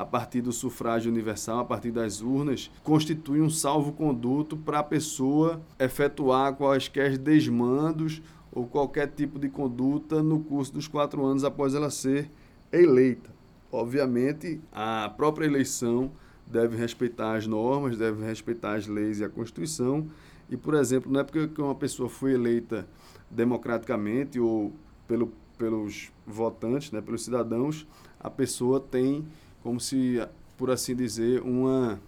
a 0.00 0.04
partir 0.06 0.40
do 0.40 0.50
sufrágio 0.50 1.12
universal, 1.12 1.58
a 1.58 1.64
partir 1.66 1.90
das 1.90 2.22
urnas, 2.22 2.70
constitui 2.82 3.42
um 3.42 3.50
salvo-conduto 3.50 4.56
para 4.56 4.78
a 4.78 4.82
pessoa 4.82 5.60
efetuar 5.78 6.54
quaisquer 6.54 7.18
desmandos 7.18 8.22
ou 8.50 8.66
qualquer 8.66 9.08
tipo 9.08 9.38
de 9.38 9.50
conduta 9.50 10.22
no 10.22 10.40
curso 10.40 10.72
dos 10.72 10.88
quatro 10.88 11.22
anos 11.22 11.44
após 11.44 11.74
ela 11.74 11.90
ser 11.90 12.30
eleita. 12.72 13.28
Obviamente, 13.70 14.58
a 14.72 15.12
própria 15.14 15.44
eleição 15.44 16.10
deve 16.46 16.78
respeitar 16.78 17.34
as 17.34 17.46
normas, 17.46 17.98
deve 17.98 18.24
respeitar 18.24 18.76
as 18.76 18.86
leis 18.86 19.20
e 19.20 19.24
a 19.24 19.28
Constituição. 19.28 20.08
E, 20.48 20.56
por 20.56 20.72
exemplo, 20.72 21.12
não 21.12 21.20
é 21.20 21.24
porque 21.24 21.60
uma 21.60 21.74
pessoa 21.74 22.08
foi 22.08 22.32
eleita 22.32 22.88
democraticamente 23.30 24.40
ou 24.40 24.72
pelo, 25.06 25.30
pelos 25.58 26.10
votantes, 26.26 26.90
né, 26.90 27.02
pelos 27.02 27.22
cidadãos, 27.22 27.86
a 28.18 28.30
pessoa 28.30 28.80
tem 28.80 29.26
como 29.62 29.80
se, 29.80 30.20
por 30.56 30.70
assim 30.70 30.94
dizer, 30.94 31.42
uma 31.42 32.00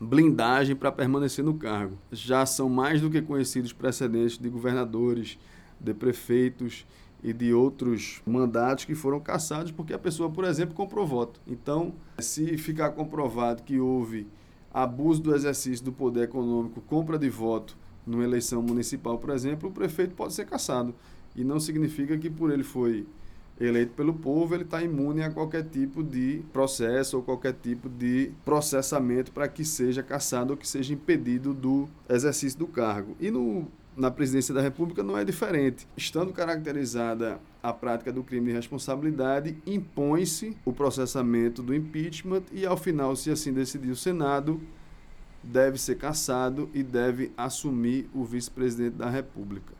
blindagem 0.00 0.76
para 0.76 0.92
permanecer 0.92 1.44
no 1.44 1.54
cargo. 1.54 1.98
Já 2.12 2.46
são 2.46 2.68
mais 2.68 3.00
do 3.00 3.10
que 3.10 3.20
conhecidos 3.20 3.72
precedentes 3.72 4.38
de 4.38 4.48
governadores, 4.48 5.38
de 5.80 5.92
prefeitos 5.92 6.86
e 7.22 7.32
de 7.32 7.52
outros 7.52 8.22
mandatos 8.24 8.84
que 8.84 8.94
foram 8.94 9.18
cassados 9.18 9.72
porque 9.72 9.92
a 9.92 9.98
pessoa, 9.98 10.30
por 10.30 10.44
exemplo, 10.44 10.74
comprou 10.74 11.06
voto. 11.06 11.40
Então, 11.46 11.92
se 12.18 12.56
ficar 12.56 12.90
comprovado 12.90 13.62
que 13.62 13.78
houve 13.78 14.26
abuso 14.72 15.20
do 15.20 15.34
exercício 15.34 15.84
do 15.84 15.92
poder 15.92 16.24
econômico, 16.24 16.80
compra 16.82 17.18
de 17.18 17.28
voto 17.28 17.76
numa 18.06 18.24
eleição 18.24 18.62
municipal, 18.62 19.18
por 19.18 19.30
exemplo, 19.30 19.68
o 19.68 19.72
prefeito 19.72 20.14
pode 20.14 20.32
ser 20.32 20.46
cassado. 20.46 20.94
E 21.34 21.44
não 21.44 21.60
significa 21.60 22.16
que 22.16 22.30
por 22.30 22.50
ele 22.50 22.64
foi 22.64 23.06
eleito 23.60 23.92
pelo 23.94 24.14
povo, 24.14 24.54
ele 24.54 24.64
está 24.64 24.82
imune 24.82 25.22
a 25.22 25.30
qualquer 25.30 25.64
tipo 25.64 26.02
de 26.02 26.42
processo 26.52 27.16
ou 27.16 27.22
qualquer 27.22 27.54
tipo 27.54 27.88
de 27.88 28.30
processamento 28.44 29.32
para 29.32 29.48
que 29.48 29.64
seja 29.64 30.02
cassado 30.02 30.52
ou 30.52 30.56
que 30.56 30.66
seja 30.66 30.94
impedido 30.94 31.52
do 31.52 31.88
exercício 32.08 32.58
do 32.58 32.66
cargo. 32.66 33.16
E 33.18 33.30
no, 33.30 33.66
na 33.96 34.10
presidência 34.10 34.54
da 34.54 34.60
República 34.60 35.02
não 35.02 35.18
é 35.18 35.24
diferente. 35.24 35.88
Estando 35.96 36.32
caracterizada 36.32 37.40
a 37.60 37.72
prática 37.72 38.12
do 38.12 38.22
crime 38.22 38.46
de 38.46 38.52
responsabilidade, 38.52 39.56
impõe-se 39.66 40.56
o 40.64 40.72
processamento 40.72 41.62
do 41.62 41.74
impeachment 41.74 42.42
e, 42.52 42.64
ao 42.64 42.76
final, 42.76 43.16
se 43.16 43.30
assim 43.30 43.52
decidir 43.52 43.90
o 43.90 43.96
Senado, 43.96 44.60
deve 45.42 45.78
ser 45.78 45.96
cassado 45.96 46.70
e 46.72 46.82
deve 46.82 47.32
assumir 47.36 48.08
o 48.14 48.24
vice-presidente 48.24 48.96
da 48.96 49.10
República. 49.10 49.74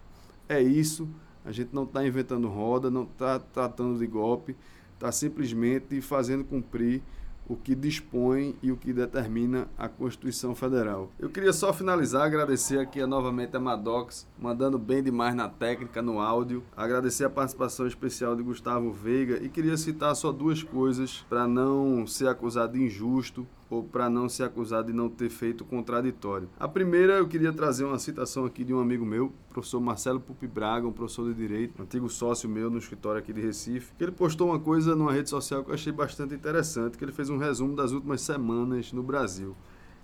É 0.48 0.60
isso 0.60 1.08
a 1.48 1.52
gente 1.52 1.70
não 1.74 1.84
está 1.84 2.06
inventando 2.06 2.46
roda, 2.46 2.90
não 2.90 3.04
está 3.04 3.38
tratando 3.38 3.98
de 3.98 4.06
golpe, 4.06 4.54
está 4.92 5.10
simplesmente 5.10 5.98
fazendo 6.02 6.44
cumprir 6.44 7.00
o 7.48 7.56
que 7.56 7.74
dispõe 7.74 8.54
e 8.62 8.70
o 8.70 8.76
que 8.76 8.92
determina 8.92 9.66
a 9.78 9.88
Constituição 9.88 10.54
Federal. 10.54 11.10
Eu 11.18 11.30
queria 11.30 11.54
só 11.54 11.72
finalizar, 11.72 12.26
agradecer 12.26 12.78
aqui 12.78 13.04
novamente 13.06 13.56
a 13.56 13.60
Madox, 13.60 14.26
mandando 14.40 14.78
bem 14.78 15.02
demais 15.02 15.34
na 15.34 15.48
técnica, 15.48 16.00
no 16.00 16.20
áudio. 16.20 16.62
Agradecer 16.76 17.24
a 17.24 17.30
participação 17.30 17.86
especial 17.86 18.36
de 18.36 18.42
Gustavo 18.42 18.92
Veiga 18.92 19.42
e 19.42 19.48
queria 19.48 19.76
citar 19.76 20.14
só 20.14 20.30
duas 20.32 20.62
coisas 20.62 21.24
para 21.28 21.46
não 21.46 22.06
ser 22.06 22.28
acusado 22.28 22.74
de 22.74 22.82
injusto 22.82 23.46
ou 23.70 23.82
para 23.82 24.08
não 24.08 24.28
ser 24.28 24.44
acusado 24.44 24.86
de 24.86 24.96
não 24.96 25.10
ter 25.10 25.28
feito 25.28 25.64
contraditório. 25.64 26.48
A 26.58 26.66
primeira, 26.66 27.14
eu 27.14 27.28
queria 27.28 27.52
trazer 27.52 27.84
uma 27.84 27.98
citação 27.98 28.44
aqui 28.46 28.64
de 28.64 28.72
um 28.72 28.80
amigo 28.80 29.04
meu, 29.04 29.32
professor 29.50 29.80
Marcelo 29.80 30.20
Pupi 30.20 30.46
Braga, 30.46 30.86
um 30.86 30.92
professor 30.92 31.28
de 31.28 31.34
Direito, 31.34 31.82
antigo 31.82 32.08
sócio 32.08 32.48
meu 32.48 32.70
no 32.70 32.78
escritório 32.78 33.18
aqui 33.18 33.32
de 33.32 33.42
Recife, 33.42 33.92
ele 34.00 34.12
postou 34.12 34.48
uma 34.48 34.58
coisa 34.58 34.96
numa 34.96 35.12
rede 35.12 35.28
social 35.28 35.62
que 35.62 35.70
eu 35.70 35.74
achei 35.74 35.92
bastante 35.92 36.34
interessante, 36.34 36.96
que 36.96 37.04
ele 37.04 37.12
fez 37.12 37.28
um 37.28 37.36
resumo 37.36 37.76
das 37.76 37.92
últimas 37.92 38.22
semanas 38.22 38.92
no 38.92 39.02
Brasil. 39.02 39.54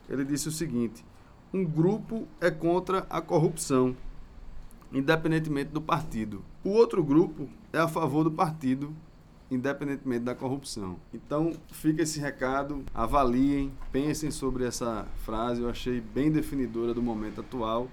Ele 0.09 0.25
disse 0.25 0.49
o 0.49 0.53
seguinte, 0.53 1.03
um 1.53 1.65
grupo 1.65 2.29
é 2.41 2.51
contra 2.51 3.07
a 3.09 3.23
corrupção, 3.23 3.97
independentemente 4.95 5.71
do 5.71 5.83
partido. 5.83 6.45
O 6.63 6.71
outro 6.71 7.03
grupo 7.05 7.49
é 7.73 7.79
a 7.79 7.89
favor 7.89 8.25
do 8.25 8.31
partido 8.31 8.95
independentemente 9.51 10.25
da 10.25 10.35
corrupção. 10.35 10.97
Então, 11.13 11.53
fica 11.71 12.03
esse 12.03 12.19
recado, 12.19 12.85
avaliem, 12.95 13.73
pensem 13.93 14.31
sobre 14.31 14.65
essa 14.65 15.07
frase, 15.19 15.63
eu 15.63 15.69
achei 15.69 16.01
bem 16.01 16.31
definidora 16.31 16.95
do 16.95 17.03
momento 17.03 17.41
atual. 17.41 17.89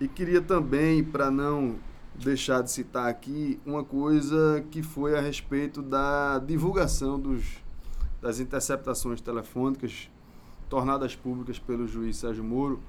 E 0.00 0.08
queria 0.08 0.40
também, 0.40 1.04
para 1.04 1.30
não 1.30 1.76
deixar 2.14 2.62
de 2.62 2.70
citar 2.70 3.08
aqui, 3.08 3.60
uma 3.64 3.84
coisa 3.84 4.64
que 4.70 4.82
foi 4.82 5.16
a 5.16 5.20
respeito 5.20 5.82
da 5.82 6.38
divulgação 6.38 7.18
dos, 7.18 7.44
das 8.20 8.40
interceptações 8.40 9.20
telefônicas 9.20 10.10
tornadas 10.68 11.14
públicas 11.14 11.58
pelo 11.58 11.86
juiz 11.86 12.16
Sérgio 12.16 12.44
Moro 12.44 12.80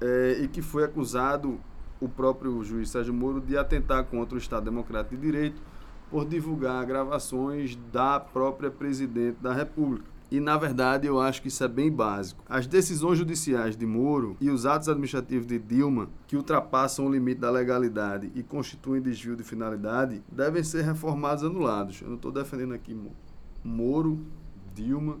é, 0.00 0.38
e 0.42 0.48
que 0.48 0.62
foi 0.62 0.84
acusado 0.84 1.60
o 2.04 2.08
próprio 2.08 2.62
juiz 2.62 2.90
Sérgio 2.90 3.14
Moro 3.14 3.40
de 3.40 3.56
atentar 3.56 4.04
contra 4.04 4.34
o 4.34 4.38
Estado 4.38 4.64
Democrático 4.64 5.16
de 5.16 5.22
Direito 5.22 5.62
por 6.10 6.24
divulgar 6.24 6.84
gravações 6.84 7.76
da 7.92 8.20
própria 8.20 8.70
presidente 8.70 9.38
da 9.40 9.52
República. 9.52 10.14
E, 10.30 10.40
na 10.40 10.56
verdade, 10.56 11.06
eu 11.06 11.20
acho 11.20 11.40
que 11.40 11.48
isso 11.48 11.62
é 11.62 11.68
bem 11.68 11.90
básico. 11.90 12.42
As 12.48 12.66
decisões 12.66 13.18
judiciais 13.18 13.76
de 13.76 13.86
Moro 13.86 14.36
e 14.40 14.50
os 14.50 14.66
atos 14.66 14.88
administrativos 14.88 15.46
de 15.46 15.58
Dilma, 15.58 16.08
que 16.26 16.36
ultrapassam 16.36 17.06
o 17.06 17.12
limite 17.12 17.40
da 17.40 17.50
legalidade 17.50 18.32
e 18.34 18.42
constituem 18.42 19.00
desvio 19.00 19.36
de 19.36 19.44
finalidade, 19.44 20.22
devem 20.30 20.62
ser 20.62 20.82
reformados 20.82 21.44
anulados. 21.44 22.00
Eu 22.02 22.08
não 22.08 22.16
estou 22.16 22.32
defendendo 22.32 22.74
aqui 22.74 22.98
Moro, 23.62 24.18
Dilma, 24.74 25.18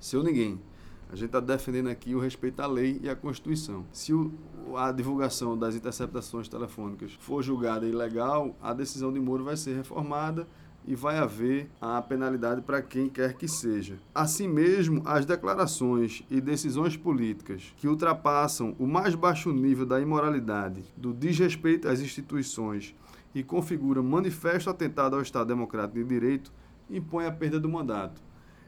seu 0.00 0.22
ninguém. 0.22 0.60
A 1.08 1.14
gente 1.14 1.26
está 1.26 1.38
defendendo 1.38 1.88
aqui 1.88 2.14
o 2.14 2.18
respeito 2.18 2.60
à 2.60 2.66
lei 2.66 2.98
e 3.00 3.08
à 3.08 3.14
Constituição. 3.14 3.86
Se 3.92 4.12
o, 4.12 4.32
a 4.76 4.90
divulgação 4.90 5.56
das 5.56 5.76
interceptações 5.76 6.48
telefônicas 6.48 7.12
for 7.20 7.42
julgada 7.42 7.86
ilegal, 7.86 8.56
a 8.60 8.74
decisão 8.74 9.12
de 9.12 9.20
Moro 9.20 9.44
vai 9.44 9.56
ser 9.56 9.76
reformada 9.76 10.48
e 10.84 10.96
vai 10.96 11.18
haver 11.18 11.70
a 11.80 12.02
penalidade 12.02 12.60
para 12.60 12.82
quem 12.82 13.08
quer 13.08 13.34
que 13.34 13.46
seja. 13.46 13.98
Assim 14.12 14.48
mesmo, 14.48 15.00
as 15.04 15.24
declarações 15.24 16.24
e 16.28 16.40
decisões 16.40 16.96
políticas 16.96 17.72
que 17.76 17.88
ultrapassam 17.88 18.74
o 18.78 18.86
mais 18.86 19.14
baixo 19.14 19.52
nível 19.52 19.86
da 19.86 20.00
imoralidade, 20.00 20.84
do 20.96 21.12
desrespeito 21.12 21.88
às 21.88 22.00
instituições 22.00 22.96
e 23.32 23.44
configuram 23.44 24.02
manifesto 24.02 24.70
atentado 24.70 25.14
ao 25.14 25.22
Estado 25.22 25.48
Democrático 25.48 25.98
de 25.98 26.04
Direito, 26.04 26.52
impõem 26.90 27.26
a 27.26 27.32
perda 27.32 27.60
do 27.60 27.68
mandato. 27.68 28.20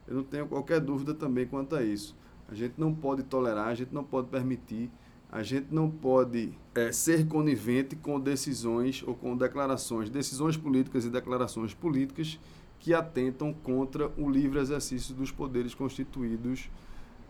Eu 0.07 0.17
não 0.17 0.25
tenho 0.25 0.47
qualquer 0.47 0.81
dúvida 0.81 1.15
também 1.15 1.47
quanto 1.47 1.75
a 1.75 1.83
isso 1.83 2.17
A 2.49 2.55
gente 2.55 2.75
não 2.79 2.95
pode 2.95 3.23
tolerar, 3.23 3.69
a 3.69 3.75
gente 3.75 3.93
não 3.93 4.03
pode 4.03 4.29
permitir, 4.29 4.91
a 5.31 5.43
gente 5.43 5.67
não 5.71 5.91
pode 5.91 6.53
é, 6.75 6.91
ser 6.91 7.27
conivente 7.27 7.95
com 7.95 8.19
decisões 8.19 9.05
ou 9.07 9.15
com 9.15 9.37
declarações, 9.37 10.09
decisões 10.09 10.57
políticas 10.57 11.05
e 11.05 11.11
declarações 11.11 11.75
políticas 11.75 12.41
que 12.79 12.95
atentam 12.95 13.53
contra 13.53 14.11
o 14.17 14.31
livre 14.31 14.59
exercício 14.59 15.15
dos 15.15 15.31
poderes 15.31 15.75
constituídos 15.75 16.71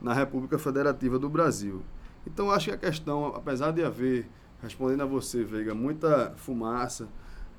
na 0.00 0.14
República 0.14 0.58
Federativa 0.58 1.18
do 1.18 1.28
Brasil. 1.28 1.82
Então, 2.24 2.50
acho 2.50 2.66
que 2.66 2.74
a 2.74 2.78
questão, 2.78 3.26
apesar 3.34 3.72
de 3.72 3.82
haver, 3.82 4.28
respondendo 4.62 5.02
a 5.02 5.06
você, 5.06 5.42
Veiga, 5.42 5.74
muita 5.74 6.34
fumaça, 6.36 7.08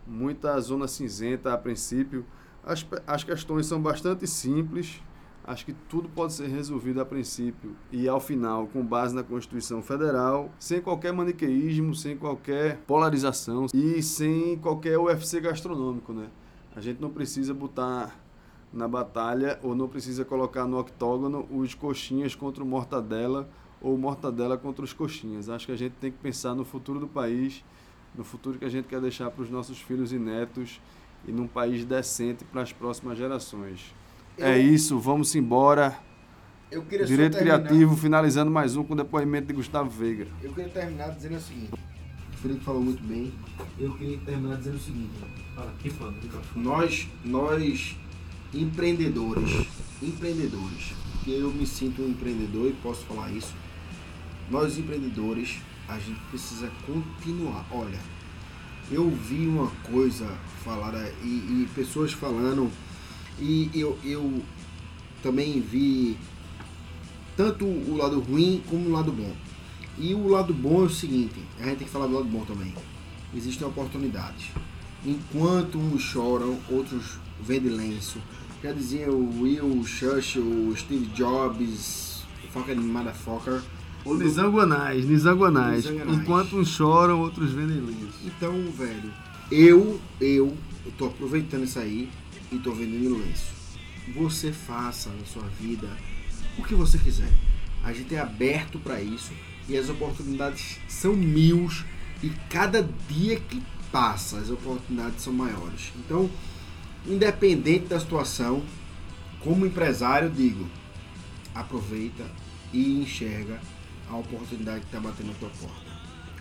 muita 0.07 0.57
zona 0.61 0.87
cinzenta 0.87 1.53
a 1.53 1.57
princípio, 1.57 2.25
as, 2.63 2.85
as 3.05 3.23
questões 3.23 3.65
são 3.65 3.81
bastante 3.81 4.25
simples. 4.25 5.01
Acho 5.49 5.65
que 5.65 5.73
tudo 5.73 6.07
pode 6.07 6.33
ser 6.33 6.47
resolvido 6.47 7.01
a 7.01 7.05
princípio 7.05 7.75
e 7.91 8.07
ao 8.07 8.19
final, 8.19 8.67
com 8.67 8.85
base 8.85 9.15
na 9.15 9.23
Constituição 9.23 9.81
Federal, 9.81 10.51
sem 10.59 10.79
qualquer 10.79 11.11
maniqueísmo, 11.11 11.95
sem 11.95 12.15
qualquer 12.15 12.77
polarização 12.85 13.65
e 13.73 13.99
sem 14.03 14.59
qualquer 14.59 14.99
UFC 14.99 15.41
gastronômico, 15.41 16.13
né? 16.13 16.27
A 16.75 16.79
gente 16.79 17.01
não 17.01 17.09
precisa 17.09 17.51
botar 17.51 18.15
na 18.71 18.87
batalha 18.87 19.59
ou 19.63 19.73
não 19.73 19.87
precisa 19.87 20.23
colocar 20.23 20.67
no 20.67 20.77
octógono 20.77 21.47
os 21.49 21.73
coxinhas 21.73 22.35
contra 22.35 22.63
o 22.63 22.67
mortadela 22.67 23.49
ou 23.81 23.97
mortadela 23.97 24.55
contra 24.55 24.85
os 24.85 24.93
coxinhas. 24.93 25.49
Acho 25.49 25.65
que 25.65 25.71
a 25.71 25.77
gente 25.77 25.93
tem 25.93 26.11
que 26.11 26.19
pensar 26.19 26.53
no 26.53 26.63
futuro 26.63 26.99
do 26.99 27.07
país, 27.07 27.65
no 28.13 28.23
futuro 28.23 28.59
que 28.59 28.65
a 28.65 28.69
gente 28.69 28.87
quer 28.87 29.01
deixar 29.01 29.31
para 29.31 29.41
os 29.41 29.49
nossos 29.49 29.81
filhos 29.81 30.13
e 30.13 30.19
netos 30.19 30.79
e 31.27 31.31
num 31.31 31.47
país 31.47 31.83
decente 31.85 32.45
para 32.45 32.61
as 32.61 32.71
próximas 32.71 33.17
gerações. 33.17 33.97
Eu, 34.39 34.47
é 34.47 34.57
isso, 34.57 34.97
vamos 34.97 35.35
embora. 35.35 35.99
Eu 36.71 36.81
queria 36.83 37.05
Direito 37.05 37.37
Criativo, 37.37 37.97
finalizando 37.97 38.49
mais 38.49 38.77
um 38.77 38.85
com 38.85 38.93
o 38.93 38.95
depoimento 38.95 39.47
de 39.47 39.53
Gustavo 39.53 39.89
Veiga. 39.89 40.27
Eu 40.41 40.53
queria 40.53 40.69
terminar 40.69 41.09
dizendo 41.09 41.35
o 41.35 41.41
seguinte. 41.41 41.73
O 41.73 42.37
Felipe 42.37 42.63
falou 42.63 42.81
muito 42.81 43.03
bem. 43.03 43.33
Eu 43.77 43.93
queria 43.95 44.17
terminar 44.19 44.55
dizendo 44.55 44.77
o 44.77 44.79
seguinte. 44.79 45.11
Fala, 45.53 45.73
que 45.79 45.89
fala, 45.89 46.13
nós, 46.55 47.09
nós 47.25 47.97
empreendedores, 48.53 49.67
empreendedores, 50.01 50.93
porque 51.11 51.31
eu 51.31 51.51
me 51.51 51.67
sinto 51.67 52.01
um 52.01 52.07
empreendedor 52.07 52.69
e 52.69 52.73
posso 52.81 53.03
falar 53.07 53.29
isso. 53.31 53.53
Nós 54.49 54.77
empreendedores, 54.77 55.57
a 55.85 55.99
gente 55.99 56.19
precisa 56.29 56.71
continuar. 56.85 57.65
Olha, 57.71 57.99
eu 58.89 59.09
vi 59.09 59.45
uma 59.45 59.69
coisa 59.91 60.25
falada 60.63 61.13
e, 61.23 61.27
e 61.27 61.69
pessoas 61.75 62.13
falando 62.13 62.71
e 63.39 63.69
eu, 63.73 63.97
eu 64.03 64.41
também 65.21 65.59
vi 65.59 66.17
tanto 67.35 67.65
o 67.65 67.95
lado 67.97 68.19
ruim 68.19 68.61
como 68.67 68.89
o 68.89 68.91
lado 68.91 69.11
bom. 69.11 69.33
E 69.97 70.13
o 70.13 70.27
lado 70.27 70.53
bom 70.53 70.83
é 70.83 70.85
o 70.85 70.89
seguinte, 70.89 71.35
a 71.59 71.63
gente 71.63 71.77
tem 71.77 71.87
que 71.87 71.93
falar 71.93 72.07
do 72.07 72.13
lado 72.13 72.25
bom 72.25 72.43
também. 72.45 72.73
Existem 73.35 73.67
oportunidades. 73.67 74.47
Enquanto 75.05 75.77
uns 75.77 76.01
choram, 76.01 76.57
outros 76.69 77.17
vendem 77.41 77.71
lenço. 77.71 78.17
Já 78.63 78.73
dizia 78.73 79.11
o 79.11 79.41
Will 79.41 79.83
Churchill, 79.85 80.43
o 80.43 80.75
Steve 80.75 81.05
Jobs, 81.07 82.23
fucking 82.51 82.75
motherfucker. 82.75 83.61
Ou 84.03 84.17
Nizanguanais, 84.17 85.05
Nizanguanais. 85.05 85.85
Enquanto 85.85 86.57
uns 86.57 86.69
choram, 86.69 87.21
outros 87.21 87.51
vendem 87.51 87.79
lenço. 87.79 88.19
Então, 88.25 88.53
velho, 88.77 89.11
eu, 89.51 89.99
eu, 90.19 90.55
eu 90.85 90.91
tô 90.97 91.05
aproveitando 91.05 91.63
isso 91.63 91.79
aí 91.79 92.09
e 92.51 92.57
tô 92.57 92.71
vendendo 92.71 93.17
lenço. 93.17 93.51
Você 94.15 94.51
faça 94.51 95.09
na 95.09 95.25
sua 95.25 95.47
vida 95.59 95.87
o 96.57 96.63
que 96.63 96.75
você 96.75 96.97
quiser. 96.97 97.31
A 97.83 97.93
gente 97.93 98.13
é 98.15 98.19
aberto 98.19 98.79
para 98.79 99.01
isso 99.01 99.31
e 99.67 99.77
as 99.77 99.89
oportunidades 99.89 100.77
são 100.87 101.15
mil 101.15 101.69
e 102.21 102.29
cada 102.49 102.87
dia 103.07 103.39
que 103.39 103.61
passa 103.91 104.37
as 104.37 104.49
oportunidades 104.49 105.21
são 105.21 105.33
maiores. 105.33 105.91
Então, 105.95 106.29
independente 107.05 107.85
da 107.85 107.99
situação, 107.99 108.63
como 109.39 109.65
empresário, 109.65 110.29
digo, 110.29 110.67
aproveita 111.55 112.25
e 112.73 113.01
enxerga 113.01 113.59
a 114.09 114.15
oportunidade 114.15 114.81
que 114.81 114.85
está 114.87 114.99
batendo 114.99 115.27
na 115.27 115.33
tua 115.33 115.49
porta. 115.49 115.89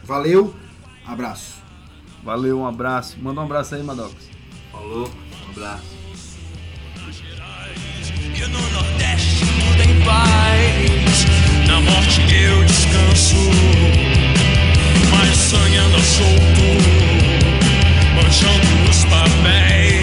Valeu, 0.04 0.54
abraço. 1.06 1.62
Valeu, 2.24 2.60
um 2.60 2.66
abraço. 2.66 3.18
Manda 3.20 3.40
um 3.40 3.44
abraço 3.44 3.74
aí, 3.74 3.82
Madocos. 3.82 4.28
Falou, 4.72 5.08
um 5.46 5.50
abraço. 5.50 5.97
No 8.46 8.70
Nordeste 8.70 9.40
tudo 9.40 9.82
em 9.82 10.00
paz. 10.04 11.26
Na 11.66 11.80
morte 11.80 12.20
eu 12.32 12.64
descanso, 12.64 13.50
mas 15.10 15.36
sonhando 15.36 16.00
solto, 16.00 16.62
manchando 18.14 18.90
os 18.90 19.04
papéis. 19.06 19.97